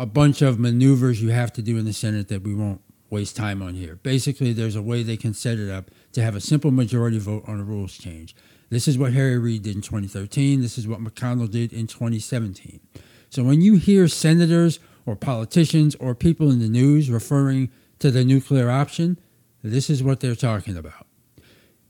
a 0.00 0.06
bunch 0.06 0.40
of 0.40 0.58
maneuvers 0.58 1.20
you 1.20 1.28
have 1.28 1.52
to 1.52 1.60
do 1.60 1.76
in 1.76 1.84
the 1.84 1.92
Senate 1.92 2.28
that 2.28 2.42
we 2.42 2.54
won't 2.54 2.80
waste 3.10 3.36
time 3.36 3.60
on 3.60 3.74
here. 3.74 3.96
Basically, 3.96 4.54
there's 4.54 4.74
a 4.74 4.80
way 4.80 5.02
they 5.02 5.18
can 5.18 5.34
set 5.34 5.58
it 5.58 5.70
up 5.70 5.90
to 6.12 6.22
have 6.22 6.34
a 6.34 6.40
simple 6.40 6.70
majority 6.70 7.18
vote 7.18 7.44
on 7.46 7.60
a 7.60 7.62
rules 7.62 7.98
change. 7.98 8.34
This 8.70 8.88
is 8.88 8.96
what 8.96 9.12
Harry 9.12 9.36
Reid 9.36 9.64
did 9.64 9.76
in 9.76 9.82
2013. 9.82 10.62
This 10.62 10.78
is 10.78 10.88
what 10.88 11.00
McConnell 11.00 11.50
did 11.50 11.74
in 11.74 11.86
2017. 11.86 12.80
So 13.28 13.44
when 13.44 13.60
you 13.60 13.76
hear 13.76 14.08
senators 14.08 14.80
or 15.04 15.16
politicians 15.16 15.94
or 15.96 16.14
people 16.14 16.50
in 16.50 16.60
the 16.60 16.68
news 16.68 17.10
referring 17.10 17.70
to 17.98 18.10
the 18.10 18.24
nuclear 18.24 18.70
option, 18.70 19.20
this 19.62 19.90
is 19.90 20.02
what 20.02 20.20
they're 20.20 20.34
talking 20.34 20.78
about. 20.78 21.06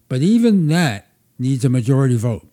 But 0.09 0.23
even 0.23 0.67
that 0.67 1.13
needs 1.39 1.65
a 1.65 1.69
majority 1.69 2.17
vote. 2.17 2.49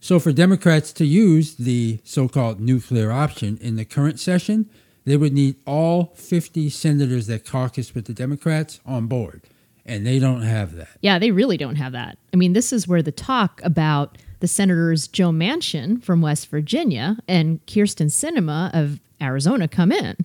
So 0.00 0.18
for 0.18 0.32
Democrats 0.32 0.94
to 0.94 1.04
use 1.04 1.56
the 1.56 1.98
so 2.04 2.26
called 2.26 2.58
nuclear 2.58 3.12
option 3.12 3.58
in 3.60 3.76
the 3.76 3.84
current 3.84 4.18
session, 4.18 4.70
they 5.04 5.16
would 5.16 5.32
need 5.32 5.56
all 5.66 6.12
50 6.14 6.70
senators 6.70 7.26
that 7.26 7.46
caucus 7.46 7.94
with 7.94 8.06
the 8.06 8.14
Democrats 8.14 8.80
on 8.86 9.06
board. 9.06 9.42
And 9.86 10.06
they 10.06 10.18
don't 10.18 10.42
have 10.42 10.76
that. 10.76 10.88
Yeah, 11.02 11.18
they 11.18 11.30
really 11.30 11.58
don't 11.58 11.76
have 11.76 11.92
that. 11.92 12.16
I 12.32 12.36
mean, 12.36 12.54
this 12.54 12.72
is 12.72 12.88
where 12.88 13.02
the 13.02 13.12
talk 13.12 13.60
about 13.62 14.16
the 14.40 14.48
senators 14.48 15.08
Joe 15.08 15.30
Manchin 15.30 16.02
from 16.02 16.22
West 16.22 16.48
Virginia 16.48 17.18
and 17.28 17.64
Kyrsten 17.66 18.06
Sinema 18.06 18.70
of 18.72 19.00
Arizona 19.20 19.68
come 19.68 19.92
in. 19.92 20.16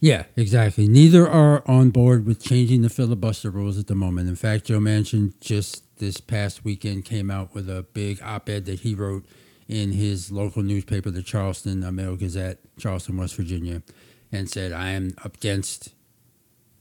Yeah, 0.00 0.24
exactly. 0.36 0.86
Neither 0.86 1.28
are 1.28 1.68
on 1.68 1.90
board 1.90 2.24
with 2.24 2.40
changing 2.40 2.82
the 2.82 2.88
filibuster 2.88 3.50
rules 3.50 3.78
at 3.78 3.88
the 3.88 3.94
moment. 3.94 4.28
In 4.28 4.36
fact, 4.36 4.66
Joe 4.66 4.78
Manchin 4.78 5.32
just 5.40 5.84
this 5.98 6.20
past 6.20 6.64
weekend 6.64 7.04
came 7.04 7.30
out 7.30 7.54
with 7.54 7.68
a 7.68 7.84
big 7.94 8.22
op 8.22 8.48
ed 8.48 8.66
that 8.66 8.80
he 8.80 8.94
wrote 8.94 9.26
in 9.68 9.92
his 9.92 10.30
local 10.30 10.62
newspaper, 10.62 11.10
the 11.10 11.22
Charleston 11.22 11.82
uh, 11.82 11.90
Mail 11.90 12.16
Gazette, 12.16 12.58
Charleston, 12.78 13.16
West 13.16 13.34
Virginia, 13.36 13.82
and 14.32 14.50
said, 14.50 14.72
I 14.72 14.90
am 14.90 15.12
up 15.24 15.36
against 15.36 15.94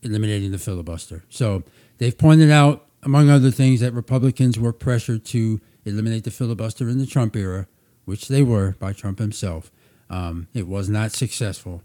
eliminating 0.01 0.51
the 0.51 0.57
filibuster. 0.57 1.23
So 1.29 1.63
they've 1.97 2.17
pointed 2.17 2.51
out, 2.51 2.85
among 3.03 3.29
other 3.29 3.51
things, 3.51 3.79
that 3.79 3.93
Republicans 3.93 4.59
were 4.59 4.73
pressured 4.73 5.25
to 5.25 5.61
eliminate 5.85 6.23
the 6.23 6.31
filibuster 6.31 6.89
in 6.89 6.97
the 6.97 7.05
Trump 7.05 7.35
era, 7.35 7.67
which 8.05 8.27
they 8.27 8.43
were 8.43 8.75
by 8.79 8.93
Trump 8.93 9.19
himself. 9.19 9.71
Um, 10.09 10.47
it 10.53 10.67
was 10.67 10.89
not 10.89 11.11
successful, 11.11 11.83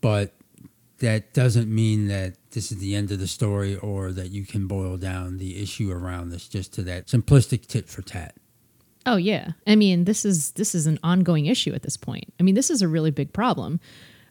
but 0.00 0.34
that 0.98 1.32
doesn't 1.34 1.68
mean 1.68 2.06
that 2.08 2.34
this 2.52 2.70
is 2.70 2.78
the 2.78 2.94
end 2.94 3.10
of 3.10 3.18
the 3.18 3.26
story 3.26 3.76
or 3.76 4.12
that 4.12 4.30
you 4.30 4.46
can 4.46 4.66
boil 4.66 4.96
down 4.96 5.38
the 5.38 5.60
issue 5.60 5.90
around 5.90 6.30
this 6.30 6.48
just 6.48 6.72
to 6.74 6.82
that 6.82 7.08
simplistic 7.08 7.66
tit 7.66 7.88
for 7.88 8.02
tat. 8.02 8.36
Oh 9.04 9.16
yeah. 9.16 9.52
I 9.66 9.74
mean, 9.74 10.04
this 10.04 10.24
is 10.24 10.52
this 10.52 10.74
is 10.74 10.86
an 10.86 11.00
ongoing 11.02 11.46
issue 11.46 11.72
at 11.74 11.82
this 11.82 11.96
point. 11.96 12.32
I 12.38 12.44
mean, 12.44 12.54
this 12.54 12.70
is 12.70 12.82
a 12.82 12.88
really 12.88 13.10
big 13.10 13.32
problem. 13.32 13.80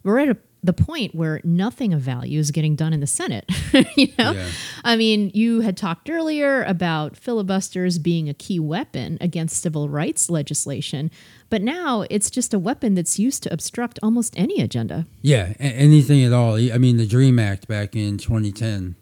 We're 0.03 0.19
at 0.19 0.29
a 0.29 0.37
the 0.63 0.73
point 0.73 1.15
where 1.15 1.41
nothing 1.43 1.93
of 1.93 2.01
value 2.01 2.39
is 2.39 2.51
getting 2.51 2.75
done 2.75 2.93
in 2.93 2.99
the 2.99 3.07
Senate. 3.07 3.49
you 3.95 4.07
know, 4.19 4.31
yeah. 4.31 4.49
I 4.83 4.95
mean, 4.95 5.31
you 5.33 5.61
had 5.61 5.75
talked 5.75 6.09
earlier 6.09 6.63
about 6.63 7.17
filibusters 7.17 7.97
being 7.97 8.29
a 8.29 8.33
key 8.33 8.59
weapon 8.59 9.17
against 9.19 9.61
civil 9.61 9.89
rights 9.89 10.29
legislation, 10.29 11.09
but 11.49 11.61
now 11.61 12.05
it's 12.09 12.29
just 12.29 12.53
a 12.53 12.59
weapon 12.59 12.93
that's 12.93 13.17
used 13.17 13.43
to 13.43 13.53
obstruct 13.53 13.97
almost 14.03 14.33
any 14.37 14.61
agenda. 14.61 15.07
Yeah, 15.21 15.53
anything 15.59 16.23
at 16.23 16.33
all. 16.33 16.55
I 16.55 16.77
mean, 16.77 16.97
the 16.97 17.07
Dream 17.07 17.39
Act 17.39 17.67
back 17.67 17.95
in 17.95 18.17
2010 18.17 18.95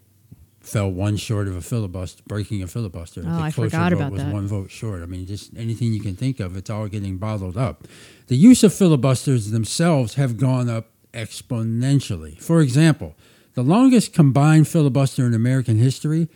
fell 0.60 0.90
one 0.90 1.16
short 1.16 1.48
of 1.48 1.56
a 1.56 1.60
filibuster, 1.60 2.22
breaking 2.26 2.62
a 2.62 2.66
filibuster. 2.66 3.22
Oh, 3.26 3.36
the 3.36 3.42
I 3.42 3.50
forgot 3.50 3.92
about 3.92 4.12
was 4.12 4.22
that. 4.22 4.32
One 4.32 4.46
vote 4.46 4.70
short. 4.70 5.02
I 5.02 5.06
mean, 5.06 5.26
just 5.26 5.56
anything 5.56 5.92
you 5.92 6.00
can 6.00 6.16
think 6.16 6.40
of, 6.40 6.56
it's 6.56 6.70
all 6.70 6.86
getting 6.86 7.18
bottled 7.18 7.56
up. 7.56 7.86
The 8.28 8.36
use 8.36 8.62
of 8.62 8.72
filibusters 8.72 9.50
themselves 9.50 10.14
have 10.14 10.36
gone 10.36 10.68
up 10.68 10.86
exponentially. 11.12 12.40
For 12.40 12.60
example, 12.60 13.14
the 13.54 13.62
longest 13.62 14.12
combined 14.12 14.68
filibuster 14.68 15.26
in 15.26 15.34
American 15.34 15.78
history 15.78 16.28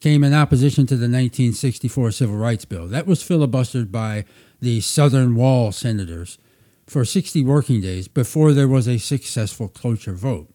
came 0.00 0.24
in 0.24 0.34
opposition 0.34 0.86
to 0.86 0.96
the 0.96 1.04
1964 1.04 2.10
Civil 2.10 2.36
Rights 2.36 2.64
Bill. 2.64 2.88
That 2.88 3.06
was 3.06 3.22
filibustered 3.22 3.92
by 3.92 4.24
the 4.60 4.80
Southern 4.80 5.36
Wall 5.36 5.70
senators 5.70 6.38
for 6.86 7.04
60 7.04 7.44
working 7.44 7.80
days 7.80 8.08
before 8.08 8.52
there 8.52 8.68
was 8.68 8.88
a 8.88 8.98
successful 8.98 9.68
cloture 9.68 10.14
vote. 10.14 10.48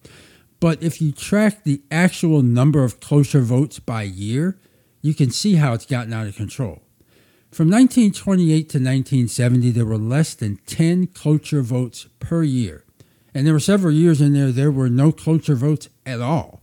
But 0.59 0.81
if 0.81 1.01
you 1.01 1.11
track 1.11 1.63
the 1.63 1.81
actual 1.91 2.41
number 2.41 2.83
of 2.83 2.99
cloture 2.99 3.41
votes 3.41 3.79
by 3.79 4.03
year, 4.03 4.59
you 5.01 5.13
can 5.13 5.31
see 5.31 5.55
how 5.55 5.73
it's 5.73 5.85
gotten 5.85 6.13
out 6.13 6.27
of 6.27 6.35
control. 6.35 6.81
From 7.51 7.69
1928 7.69 8.69
to 8.69 8.77
1970, 8.77 9.71
there 9.71 9.85
were 9.85 9.97
less 9.97 10.33
than 10.33 10.57
10 10.65 11.07
cloture 11.07 11.61
votes 11.61 12.07
per 12.19 12.43
year. 12.43 12.83
And 13.37 13.45
there 13.45 13.53
were 13.53 13.59
several 13.59 13.93
years 13.93 14.19
in 14.19 14.33
there 14.33 14.51
there 14.51 14.71
were 14.71 14.89
no 14.89 15.11
cloture 15.11 15.53
votes 15.53 15.89
at 16.07 16.21
all. 16.21 16.59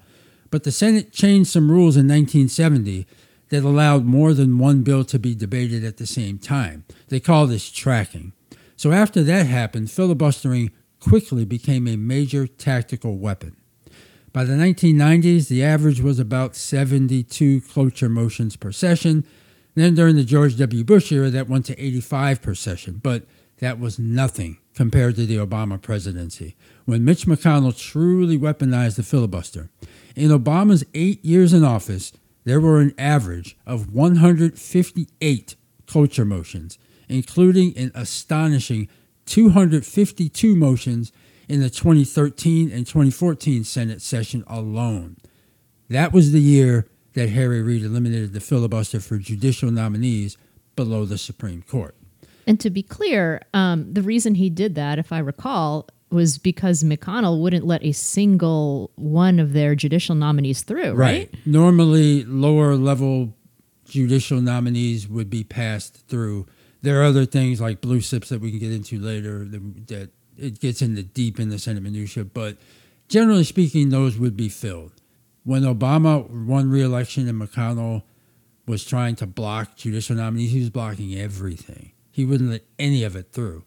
But 0.51 0.65
the 0.65 0.73
Senate 0.73 1.13
changed 1.13 1.49
some 1.49 1.71
rules 1.71 1.95
in 1.97 2.09
1970 2.09 3.07
that 3.51 3.63
allowed 3.63 4.05
more 4.05 4.35
than 4.35 4.59
one 4.59 4.83
bill 4.83 5.05
to 5.05 5.21
be 5.21 5.37
debated 5.37 5.85
at 5.85 5.99
the 5.99 6.07
same 6.07 6.37
time. 6.37 6.85
They 7.11 7.21
call 7.21 7.47
this 7.47 7.71
tracking. 7.71 8.33
So 8.75 8.91
after 8.91 9.23
that 9.23 9.47
happened, 9.47 9.93
filibustering 9.93 10.73
quickly 10.99 11.45
became 11.45 11.87
a 11.87 11.95
major 11.95 12.49
tactical 12.49 13.19
weapon. 13.19 13.55
By 14.33 14.43
the 14.43 14.55
1990s, 14.55 15.47
the 15.47 15.63
average 15.63 16.01
was 16.01 16.19
about 16.19 16.57
72 16.57 17.61
cloture 17.61 18.09
motions 18.09 18.57
per 18.57 18.73
session. 18.73 19.25
Then 19.77 19.95
during 19.95 20.17
the 20.17 20.25
George 20.25 20.57
W. 20.57 20.83
Bush 20.83 21.13
era, 21.13 21.31
that 21.31 21.49
went 21.49 21.67
to 21.67 21.81
85 21.81 22.43
per 22.43 22.55
session. 22.57 22.99
But 23.01 23.27
that 23.59 23.79
was 23.79 23.99
nothing 23.99 24.59
compared 24.75 25.17
to 25.17 25.27
the 25.27 25.37
Obama 25.37 25.81
presidency, 25.81 26.57
when 26.85 27.05
Mitch 27.05 27.27
McConnell 27.27 27.77
truly 27.77 28.39
weaponized 28.39 28.97
the 28.97 29.03
filibuster. 29.03 29.71
In 30.17 30.31
Obama's 30.31 30.85
eight 30.95 31.25
years 31.25 31.53
in 31.53 31.65
office, 31.65 32.13
there 32.45 32.61
were 32.61 32.81
an 32.81 32.95
average 32.99 33.57
of 33.67 33.93
158 33.93 35.57
cloture 35.87 36.25
motions, 36.25 36.79
including 37.09 37.77
an 37.77 37.93
astonishing 37.95 38.89
252 39.27 40.55
motions 40.55 41.13
in 41.49 41.61
the 41.61 41.71
2013 41.71 42.71
and 42.71 42.87
2014 42.87 43.65
Senate 43.65 44.03
session 44.03 44.45
alone. 44.47 45.17
That 45.89 46.13
was 46.13 46.33
the 46.33 46.41
year 46.41 46.87
that 47.15 47.31
Harry 47.31 47.63
Reid 47.63 47.85
eliminated 47.85 48.33
the 48.33 48.41
filibuster 48.41 49.01
for 49.01 49.19
judicial 49.19 49.71
nominees 49.71 50.37
below 50.75 51.05
the 51.05 51.19
Supreme 51.19 51.63
Court. 51.63 51.95
And 52.47 52.61
to 52.61 52.71
be 52.71 52.83
clear, 52.83 53.43
um, 53.55 53.93
the 53.93 54.03
reason 54.03 54.35
he 54.35 54.51
did 54.51 54.75
that, 54.75 54.99
if 54.99 55.13
I 55.13 55.19
recall, 55.19 55.89
was 56.11 56.39
because 56.39 56.83
McConnell 56.83 57.41
wouldn't 57.41 57.67
let 57.67 57.85
a 57.85 57.93
single 57.93 58.91
one 58.95 59.39
of 59.39 59.53
their 59.53 59.75
judicial 59.75 60.15
nominees 60.15 60.63
through, 60.63 60.93
right? 60.93 61.29
right? 61.33 61.35
Normally, 61.45 62.25
lower 62.25 62.77
level 62.77 63.35
judicial 63.87 64.41
nominees 64.41 65.09
would 65.09 65.29
be 65.29 65.45
passed 65.45 66.07
through. 66.07 66.47
There 66.83 67.01
are 67.01 67.05
other 67.05 67.27
things 67.27 67.61
like 67.61 67.81
blue 67.81 68.01
slips 68.01 68.29
that 68.29 68.41
we 68.41 68.51
can 68.51 68.61
get 68.61 68.73
into 68.73 68.99
later 68.99 69.45
that, 69.45 69.87
that 69.89 70.11
it 70.39 70.61
gets 70.61 70.83
into 70.83 71.03
deep 71.03 71.41
in 71.41 71.49
the 71.49 71.59
Senate 71.59 71.83
minutia, 71.83 72.25
but 72.25 72.59
generally 73.09 73.45
speaking, 73.45 73.89
those 73.89 74.19
would 74.19 74.37
be 74.37 74.49
filled. 74.49 74.93
When 75.45 75.63
Obama 75.63 76.29
won 76.31 76.71
re-election 76.71 77.29
and 77.29 77.41
McConnell 77.41 78.03
was 78.67 78.85
trying 78.85 79.17
to 79.17 79.27
block 79.27 79.77
judicial 79.77 80.17
nominees, 80.17 80.53
he 80.53 80.61
was 80.61 80.71
blocking 80.71 81.15
everything 81.15 81.94
he 82.15 82.25
wouldn't 82.25 82.49
let 82.49 82.63
any 82.79 83.03
of 83.03 83.17
it 83.17 83.33
through. 83.33 83.65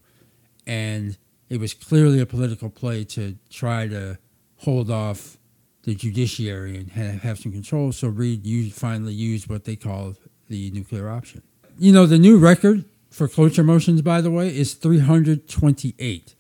And 0.66 1.18
it 1.50 1.60
was 1.60 1.74
clearly 1.74 2.22
a 2.22 2.26
political 2.26 2.70
play 2.70 3.04
to 3.04 3.36
try 3.50 3.90
to 3.90 4.20
hold 4.60 4.90
off 4.90 5.38
the 5.84 5.94
judiciary 5.94 6.78
and 6.78 6.92
have, 6.92 7.24
have 7.24 7.40
some 7.40 7.52
control. 7.52 7.92
So 7.92 8.08
Reid 8.08 8.46
used, 8.46 8.74
finally 8.74 9.12
used 9.12 9.50
what 9.50 9.66
they 9.66 9.76
call 9.76 10.16
the 10.48 10.72
nuclear 10.72 11.10
option. 11.10 11.42
You 11.78 11.92
know, 11.92 12.06
the 12.06 12.18
new 12.18 12.38
record 12.38 12.86
for 13.10 13.28
cloture 13.28 13.66
motions, 13.66 14.02
by 14.02 14.22
the 14.22 14.32
way, 14.32 14.48
is 14.48 14.76
328. 14.76 16.36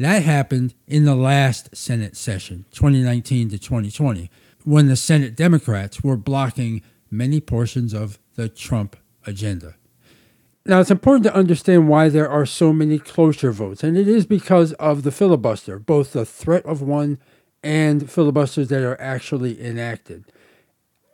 That 0.00 0.24
happened 0.24 0.74
in 0.88 1.04
the 1.04 1.14
last 1.14 1.76
Senate 1.76 2.16
session, 2.16 2.64
2019 2.72 3.50
to 3.50 3.58
2020, 3.58 4.28
when 4.64 4.88
the 4.88 4.96
Senate 4.96 5.36
Democrats 5.36 6.02
were 6.02 6.16
blocking 6.16 6.82
many 7.08 7.40
portions 7.40 7.94
of 7.94 8.18
the 8.34 8.48
Trump 8.48 8.96
agenda. 9.28 9.76
Now, 10.64 10.78
it's 10.80 10.92
important 10.92 11.24
to 11.24 11.34
understand 11.34 11.88
why 11.88 12.08
there 12.08 12.28
are 12.28 12.46
so 12.46 12.72
many 12.72 13.00
cloture 13.00 13.50
votes, 13.50 13.82
and 13.82 13.96
it 13.96 14.06
is 14.06 14.26
because 14.26 14.72
of 14.74 15.02
the 15.02 15.10
filibuster, 15.10 15.80
both 15.80 16.12
the 16.12 16.24
threat 16.24 16.64
of 16.64 16.80
one 16.80 17.18
and 17.64 18.08
filibusters 18.08 18.68
that 18.68 18.82
are 18.82 19.00
actually 19.00 19.60
enacted. 19.60 20.24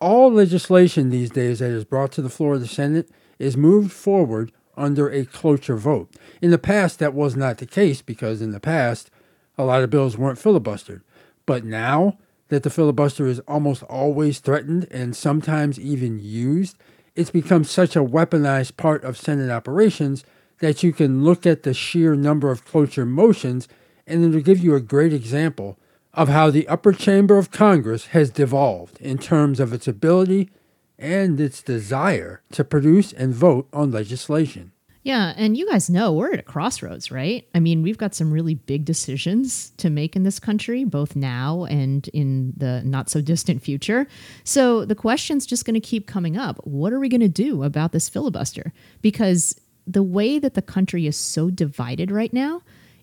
All 0.01 0.31
legislation 0.31 1.09
these 1.09 1.31
days 1.31 1.61
that 1.61 1.71
is 1.71 1.85
brought 1.85 2.13
to 2.13 2.23
the 2.23 2.29
floor 2.29 2.55
of 2.55 2.61
the 2.61 2.69
Senate 2.69 3.11
is 3.39 3.57
moved 3.57 3.91
forward 3.91 4.53
under 4.77 5.11
a 5.11 5.25
cloture 5.25 5.77
vote. 5.77 6.15
In 6.43 6.51
the 6.51 6.59
past, 6.59 6.99
that 6.99 7.15
was 7.15 7.35
not 7.35 7.59
the 7.59 7.67
case 7.67 8.03
because 8.03 8.43
in 8.43 8.53
the 8.53 8.61
past, 8.61 9.11
a 9.57 9.65
lot 9.65 9.83
of 9.83 9.91
bills 9.91 10.17
weren't 10.17 10.39
filibustered. 10.39 11.01
But 11.47 11.65
now 11.65 12.19
that 12.49 12.63
the 12.63 12.71
filibuster 12.71 13.27
is 13.27 13.41
almost 13.41 13.83
always 13.85 14.39
threatened 14.39 14.87
and 14.91 15.17
sometimes 15.17 15.81
even 15.81 16.19
used, 16.21 16.77
it's 17.19 17.31
become 17.33 17.65
such 17.65 17.97
a 17.97 18.05
weaponized 18.05 18.77
part 18.77 19.03
of 19.03 19.19
Senate 19.19 19.51
operations 19.51 20.23
that 20.61 20.85
you 20.85 20.93
can 20.93 21.25
look 21.25 21.45
at 21.45 21.65
the 21.65 21.75
sheer 21.75 22.15
number 22.15 22.53
of 22.53 22.65
cloture 22.65 23.05
motions 23.05 23.67
and 24.07 24.25
it'll 24.25 24.41
give 24.41 24.61
you 24.61 24.77
a 24.77 24.81
great 24.81 25.13
example 25.13 25.77
of 26.15 26.29
how 26.29 26.49
the 26.49 26.69
upper 26.69 26.93
chamber 26.93 27.37
of 27.37 27.51
Congress 27.51 28.07
has 28.07 28.31
devolved 28.31 29.01
in 29.01 29.19
terms 29.19 29.59
of 29.59 29.73
its 29.73 29.89
ability 29.89 30.49
and 30.97 31.41
its 31.41 31.61
desire 31.61 32.41
to 32.53 32.63
produce 32.63 33.13
and 33.13 33.35
vote 33.35 33.67
on 33.73 33.91
legislation. 33.91 34.71
Yeah, 35.09 35.33
and 35.39 35.57
you 35.57 35.67
guys 35.67 35.89
know 35.89 36.13
we're 36.13 36.35
at 36.35 36.41
a 36.41 36.43
crossroads, 36.43 37.11
right? 37.11 37.49
I 37.55 37.61
mean, 37.61 37.81
we've 37.81 37.97
got 37.97 38.15
some 38.15 38.31
really 38.31 38.57
big 38.57 38.85
decisions 38.85 39.71
to 39.79 39.89
make 39.89 40.15
in 40.15 40.23
this 40.23 40.39
country, 40.39 40.85
both 40.85 41.17
now 41.17 41.65
and 41.65 42.07
in 42.09 42.53
the 42.59 42.83
not 42.85 43.09
so 43.09 43.23
distant 43.23 43.63
future. 43.63 44.07
So 44.45 44.85
the 44.85 44.95
question's 44.95 45.47
just 45.47 45.65
going 45.65 45.73
to 45.73 45.81
keep 45.81 46.07
coming 46.07 46.37
up. 46.37 46.61
What 46.67 46.93
are 46.93 47.01
we 47.01 47.09
going 47.09 47.23
to 47.23 47.29
do 47.31 47.63
about 47.63 47.93
this 47.93 48.11
filibuster? 48.11 48.75
Because 49.01 49.59
the 49.87 50.03
way 50.03 50.39
that 50.39 50.53
the 50.53 50.61
country 50.61 51.07
is 51.07 51.17
so 51.17 51.49
divided 51.49 52.11
right 52.11 52.35
now, 52.35 52.61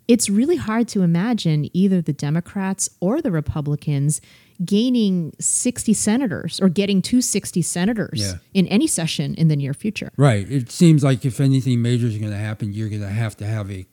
it's 0.07 0.29
really 0.29 0.57
hard 0.57 0.87
to 0.89 1.01
imagine 1.01 1.75
either 1.75 2.03
the 2.03 2.13
Democrats 2.13 2.87
or 2.99 3.19
the 3.19 3.31
Republicans 3.31 4.21
gaining 4.63 5.33
60 5.39 5.93
senators 5.93 6.59
or 6.61 6.69
getting 6.69 7.01
to 7.01 7.21
60 7.21 7.61
senators 7.61 8.19
Yeah. 8.21 8.33
in 8.53 8.67
any 8.67 8.87
session 8.87 9.33
in 9.35 9.47
the 9.49 9.55
near 9.55 9.73
future. 9.73 10.11
Right. 10.15 10.49
It 10.49 10.71
seems 10.71 11.03
like 11.03 11.25
if 11.25 11.39
anything 11.41 11.81
major 11.81 12.07
is 12.07 12.17
going 12.17 12.31
to 12.31 12.37
happen, 12.37 12.73
you're 12.73 12.89
going 12.89 13.01
to 13.01 13.09
have 13.09 13.35
to 13.37 13.45
have 13.45 13.69
a 13.69 13.85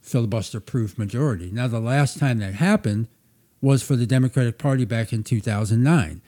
filibuster 0.00 0.60
proof 0.60 0.96
majority. 0.98 1.50
Now, 1.52 1.68
the 1.68 1.80
last 1.80 2.18
time 2.18 2.38
that 2.38 2.54
happened 2.54 3.08
was 3.60 3.82
for 3.82 3.94
the 3.96 4.06
Democratic 4.06 4.56
Party 4.58 4.84
back 4.84 5.12
in 5.12 5.22
2009. 5.22 6.22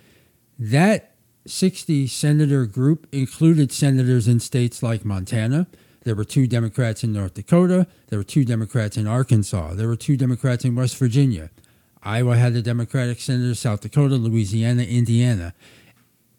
That 0.59 1.15
60 1.47 2.07
senator 2.07 2.67
group 2.67 3.07
included 3.11 3.73
senators 3.73 4.29
in 4.29 4.39
states 4.39 4.83
like 4.83 5.05
Montana. 5.05 5.67
There 6.05 6.15
were 6.15 6.25
two 6.25 6.47
Democrats 6.47 7.03
in 7.03 7.13
North 7.13 7.35
Dakota. 7.35 7.87
There 8.09 8.19
were 8.19 8.25
two 8.25 8.45
Democrats 8.45 8.97
in 8.97 9.07
Arkansas. 9.07 9.75
There 9.75 9.89
were 9.89 9.97
two 9.97 10.17
Democrats 10.17 10.65
in 10.65 10.75
West 10.75 10.97
Virginia. 10.99 11.51
Iowa 12.03 12.37
had 12.37 12.55
a 12.55 12.63
Democratic 12.63 13.21
senator, 13.21 13.55
South 13.55 13.81
Dakota, 13.81 14.17
Louisiana, 14.17 14.83
Indiana. 14.83 15.55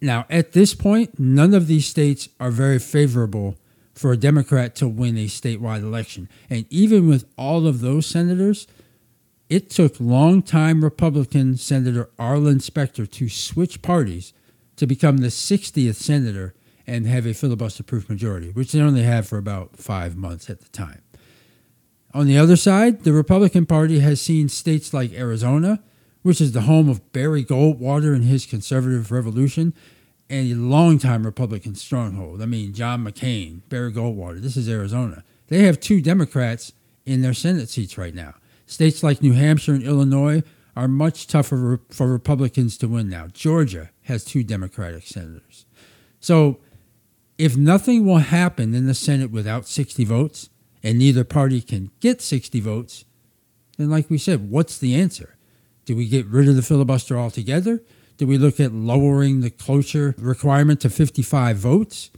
Now, 0.02 0.26
at 0.30 0.52
this 0.52 0.74
point, 0.74 1.18
none 1.18 1.54
of 1.54 1.68
these 1.68 1.86
states 1.86 2.28
are 2.40 2.52
very 2.52 2.80
favorable 2.80 3.56
for 3.94 4.12
a 4.12 4.18
Democrat 4.18 4.76
to 4.76 4.88
win 4.88 5.18
a 5.18 5.26
statewide 5.26 5.82
election. 5.82 6.28
And 6.50 6.66
even 6.70 7.08
with 7.08 7.26
all 7.38 7.68
of 7.68 7.80
those 7.80 8.06
senators, 8.06 8.68
it 9.50 9.70
took 9.70 10.00
longtime 10.00 10.84
Republican 10.84 11.58
Senator 11.58 12.10
Arlen 12.18 12.60
Specter 12.60 13.06
to 13.06 13.30
switch 13.30 13.82
parties 13.82 14.34
to 14.76 14.88
become 14.88 15.18
the 15.18 15.28
60th 15.28 15.96
senator 15.96 16.54
and 16.86 17.06
have 17.06 17.26
a 17.26 17.34
filibuster 17.34 17.84
proof 17.84 18.10
majority, 18.10 18.50
which 18.50 18.72
they 18.72 18.82
only 18.82 19.04
had 19.04 19.26
for 19.26 19.38
about 19.38 19.78
five 19.78 20.18
months 20.18 20.50
at 20.50 20.60
the 20.60 20.70
time. 20.70 21.02
On 22.14 22.28
the 22.28 22.38
other 22.38 22.56
side, 22.56 23.04
the 23.04 23.14
Republican 23.14 23.66
Party 23.66 24.00
has 24.00 24.22
seen 24.22 24.48
states 24.48 24.94
like 24.94 25.14
Arizona, 25.14 25.82
which 26.22 26.40
is 26.40 26.52
the 26.52 26.62
home 26.62 26.88
of 26.88 27.12
Barry 27.12 27.44
Goldwater 27.44 28.14
and 28.14 28.24
his 28.24 28.46
conservative 28.46 29.12
revolution, 29.12 29.74
and 30.30 30.52
a 30.52 30.56
longtime 30.56 31.26
Republican 31.26 31.76
stronghold. 31.76 32.42
I 32.42 32.46
mean, 32.46 32.74
John 32.74 33.04
McCain, 33.04 33.62
Barry 33.68 33.92
Goldwater, 33.92 34.42
this 34.42 34.56
is 34.56 34.70
Arizona. 34.70 35.24
They 35.48 35.64
have 35.64 35.80
two 35.80 36.02
Democrats 36.02 36.72
in 37.06 37.22
their 37.22 37.34
Senate 37.34 37.70
seats 37.70 37.98
right 37.98 38.14
now. 38.14 38.36
States 38.66 39.04
like 39.04 39.22
New 39.22 39.34
Hampshire 39.34 39.74
and 39.74 39.84
Illinois 39.84 40.44
are 40.76 40.88
much 40.88 41.28
tougher 41.28 41.82
for 41.90 42.08
Republicans 42.08 42.78
to 42.78 42.88
win 42.88 43.10
now. 43.10 43.28
Georgia 43.28 43.90
has 44.04 44.24
two 44.24 44.44
Democratic 44.44 45.04
senators. 45.06 45.66
So, 46.20 46.60
if 47.38 47.58
nothing 47.58 48.06
will 48.06 48.20
happen 48.20 48.74
in 48.74 48.86
the 48.86 48.94
Senate 48.94 49.32
without 49.32 49.68
60 49.68 50.06
votes, 50.06 50.50
and 50.84 51.00
neither 51.00 51.24
party 51.24 51.62
can 51.62 51.90
get 52.00 52.22
60 52.22 52.60
votes, 52.60 53.06
then, 53.78 53.90
like 53.90 54.10
we 54.10 54.18
said, 54.18 54.50
what's 54.50 54.78
the 54.78 54.96
answer? 54.96 55.36
Do 55.86 55.96
we 55.96 56.08
get 56.08 56.28
rid 56.28 56.48
of 56.48 56.56
the 56.56 56.62
filibuster 56.62 57.18
altogether? 57.18 57.82
Do 58.18 58.28
we 58.28 58.38
look 58.38 58.60
at 58.60 58.72
lowering 58.72 59.42
the 59.42 59.50
cloture 59.50 60.14
requirement 60.18 60.82
to 60.82 60.90
55 60.90 61.58
votes? 61.58 62.12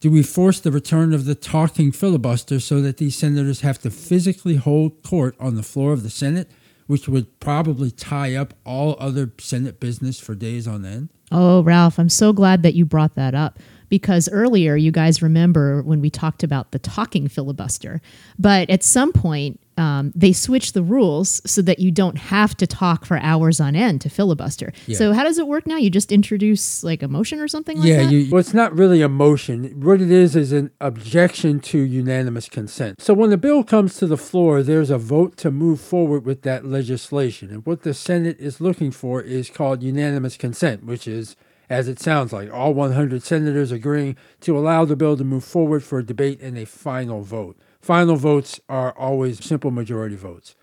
Do 0.00 0.10
we 0.10 0.22
force 0.22 0.60
the 0.60 0.72
return 0.72 1.12
of 1.12 1.26
the 1.26 1.34
talking 1.34 1.92
filibuster 1.92 2.58
so 2.58 2.80
that 2.80 2.96
these 2.96 3.16
senators 3.16 3.60
have 3.60 3.78
to 3.82 3.90
physically 3.90 4.56
hold 4.56 5.02
court 5.02 5.36
on 5.38 5.54
the 5.54 5.62
floor 5.62 5.92
of 5.92 6.02
the 6.02 6.10
Senate, 6.10 6.50
which 6.86 7.06
would 7.06 7.38
probably 7.38 7.90
tie 7.90 8.34
up 8.34 8.54
all 8.64 8.96
other 8.98 9.30
Senate 9.38 9.78
business 9.78 10.18
for 10.18 10.34
days 10.34 10.66
on 10.66 10.84
end? 10.84 11.10
Oh, 11.30 11.62
Ralph, 11.62 11.98
I'm 11.98 12.08
so 12.08 12.32
glad 12.32 12.62
that 12.62 12.74
you 12.74 12.84
brought 12.84 13.14
that 13.14 13.34
up 13.34 13.58
because 13.90 14.28
earlier 14.30 14.76
you 14.76 14.90
guys 14.90 15.20
remember 15.20 15.82
when 15.82 16.00
we 16.00 16.08
talked 16.08 16.42
about 16.42 16.70
the 16.70 16.78
talking 16.78 17.28
filibuster. 17.28 18.00
But 18.38 18.70
at 18.70 18.82
some 18.82 19.12
point, 19.12 19.60
um, 19.76 20.12
they 20.14 20.32
switched 20.32 20.74
the 20.74 20.82
rules 20.82 21.40
so 21.50 21.62
that 21.62 21.78
you 21.78 21.90
don't 21.90 22.18
have 22.18 22.54
to 22.58 22.66
talk 22.66 23.06
for 23.06 23.16
hours 23.18 23.60
on 23.60 23.74
end 23.74 24.02
to 24.02 24.10
filibuster. 24.10 24.72
Yeah. 24.86 24.98
So, 24.98 25.12
how 25.14 25.24
does 25.24 25.38
it 25.38 25.46
work 25.46 25.66
now? 25.66 25.76
You 25.76 25.88
just 25.88 26.12
introduce 26.12 26.84
like 26.84 27.02
a 27.02 27.08
motion 27.08 27.40
or 27.40 27.48
something 27.48 27.78
like 27.78 27.88
yeah, 27.88 28.02
that? 28.02 28.12
you, 28.12 28.30
well, 28.30 28.40
it's 28.40 28.52
not 28.52 28.76
really 28.76 29.00
a 29.00 29.08
motion. 29.08 29.80
What 29.80 30.02
it 30.02 30.10
is 30.10 30.36
is 30.36 30.52
an 30.52 30.70
objection 30.80 31.60
to 31.60 31.78
unanimous 31.78 32.48
consent. 32.48 33.00
So 33.00 33.14
when 33.14 33.30
the 33.30 33.38
bill 33.38 33.64
comes 33.64 33.96
to 33.96 34.06
the 34.06 34.18
floor, 34.18 34.62
there's 34.62 34.90
a 34.90 34.98
vote 34.98 35.38
to 35.38 35.50
move 35.50 35.80
forward 35.80 36.26
with 36.26 36.42
that 36.42 36.66
legislation. 36.66 37.48
And 37.48 37.64
what 37.64 37.82
the 37.82 37.94
Senate 37.94 38.36
is 38.38 38.60
looking 38.60 38.90
for 38.90 39.22
is 39.22 39.48
called 39.48 39.82
unanimous 39.82 40.36
consent, 40.36 40.84
which 40.84 41.08
is, 41.08 41.36
as 41.70 41.86
it 41.86 42.00
sounds 42.00 42.32
like, 42.32 42.52
all 42.52 42.74
100 42.74 43.22
senators 43.22 43.70
agreeing 43.70 44.16
to 44.40 44.58
allow 44.58 44.84
the 44.84 44.96
bill 44.96 45.16
to 45.16 45.24
move 45.24 45.44
forward 45.44 45.84
for 45.84 46.00
a 46.00 46.04
debate 46.04 46.40
and 46.42 46.58
a 46.58 46.66
final 46.66 47.22
vote. 47.22 47.56
Final 47.80 48.16
votes 48.16 48.60
are 48.68 48.92
always 48.98 49.42
simple 49.42 49.70
majority 49.70 50.16
votes. 50.16 50.56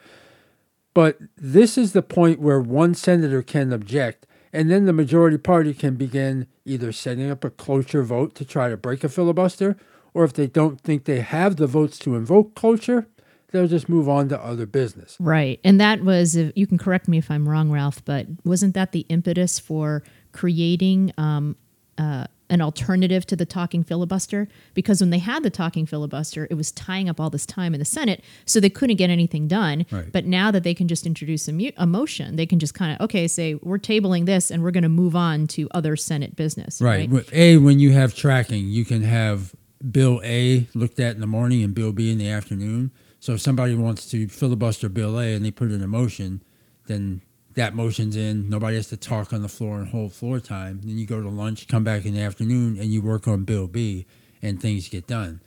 But 0.93 1.17
this 1.37 1.77
is 1.77 1.93
the 1.93 2.01
point 2.01 2.39
where 2.39 2.59
one 2.59 2.93
senator 2.93 3.41
can 3.41 3.71
object, 3.71 4.27
and 4.51 4.69
then 4.69 4.85
the 4.85 4.93
majority 4.93 5.37
party 5.37 5.73
can 5.73 5.95
begin 5.95 6.47
either 6.65 6.91
setting 6.91 7.31
up 7.31 7.45
a 7.45 7.49
cloture 7.49 8.03
vote 8.03 8.35
to 8.35 8.45
try 8.45 8.69
to 8.69 8.75
break 8.75 9.03
a 9.03 9.09
filibuster, 9.09 9.77
or 10.13 10.25
if 10.25 10.33
they 10.33 10.47
don't 10.47 10.81
think 10.81 11.05
they 11.05 11.21
have 11.21 11.55
the 11.55 11.67
votes 11.67 11.97
to 11.99 12.15
invoke 12.15 12.53
cloture, 12.53 13.07
they'll 13.51 13.67
just 13.67 13.87
move 13.87 14.09
on 14.09 14.27
to 14.27 14.43
other 14.43 14.65
business. 14.65 15.15
Right. 15.19 15.59
And 15.63 15.79
that 15.79 16.03
was, 16.03 16.35
you 16.35 16.67
can 16.67 16.77
correct 16.77 17.07
me 17.07 17.17
if 17.17 17.31
I'm 17.31 17.47
wrong, 17.47 17.71
Ralph, 17.71 18.03
but 18.03 18.27
wasn't 18.43 18.73
that 18.73 18.91
the 18.91 19.05
impetus 19.09 19.57
for 19.59 20.03
creating 20.31 21.13
um, 21.17 21.55
uh, 21.97 22.25
an 22.49 22.61
alternative 22.61 23.25
to 23.25 23.35
the 23.35 23.45
talking 23.45 23.83
filibuster? 23.83 24.47
Because 24.73 25.01
when 25.01 25.09
they 25.09 25.19
had 25.19 25.43
the 25.43 25.49
talking 25.49 25.85
filibuster, 25.85 26.47
it 26.49 26.53
was 26.53 26.71
tying 26.71 27.09
up 27.09 27.19
all 27.19 27.29
this 27.29 27.45
time 27.45 27.73
in 27.73 27.79
the 27.79 27.85
Senate, 27.85 28.23
so 28.45 28.59
they 28.59 28.69
couldn't 28.69 28.95
get 28.95 29.09
anything 29.09 29.47
done. 29.47 29.85
Right. 29.91 30.11
But 30.11 30.25
now 30.25 30.51
that 30.51 30.63
they 30.63 30.73
can 30.73 30.87
just 30.87 31.05
introduce 31.05 31.47
a, 31.47 31.53
mu- 31.53 31.71
a 31.75 31.85
motion, 31.85 32.37
they 32.37 32.45
can 32.45 32.59
just 32.59 32.73
kind 32.73 32.93
of, 32.93 33.01
okay, 33.01 33.27
say, 33.27 33.55
we're 33.55 33.79
tabling 33.79 34.25
this 34.25 34.49
and 34.49 34.63
we're 34.63 34.71
going 34.71 34.83
to 34.83 34.89
move 34.89 35.15
on 35.15 35.47
to 35.47 35.67
other 35.71 35.95
Senate 35.95 36.35
business. 36.35 36.81
Right. 36.81 37.09
With 37.09 37.33
A, 37.33 37.57
when 37.57 37.79
you 37.79 37.91
have 37.91 38.15
tracking, 38.15 38.67
you 38.67 38.85
can 38.85 39.03
have 39.03 39.53
Bill 39.91 40.21
A 40.23 40.67
looked 40.73 40.99
at 40.99 41.15
in 41.15 41.21
the 41.21 41.27
morning 41.27 41.63
and 41.63 41.73
Bill 41.73 41.91
B 41.91 42.11
in 42.11 42.17
the 42.17 42.29
afternoon. 42.29 42.91
So 43.19 43.33
if 43.33 43.41
somebody 43.41 43.75
wants 43.75 44.09
to 44.11 44.27
filibuster 44.27 44.89
Bill 44.89 45.19
A 45.19 45.33
and 45.33 45.43
they 45.43 45.51
put 45.51 45.71
in 45.71 45.83
a 45.83 45.87
motion, 45.87 46.43
then 46.85 47.21
that 47.57 47.75
motion's 47.75 48.15
in. 48.15 48.49
Nobody 48.49 48.77
has 48.77 48.87
to 48.89 48.97
talk 48.97 49.33
on 49.33 49.41
the 49.41 49.49
floor 49.49 49.79
and 49.79 49.89
hold 49.89 50.13
floor 50.13 50.39
time. 50.39 50.79
Then 50.83 50.97
you 50.97 51.05
go 51.05 51.21
to 51.21 51.27
lunch, 51.27 51.67
come 51.67 51.83
back 51.83 52.05
in 52.05 52.13
the 52.13 52.21
afternoon, 52.21 52.77
and 52.77 52.85
you 52.85 53.01
work 53.01 53.27
on 53.27 53.43
Bill 53.43 53.67
B, 53.67 54.05
and 54.41 54.61
things 54.61 54.87
get 54.87 55.07
done. 55.07 55.41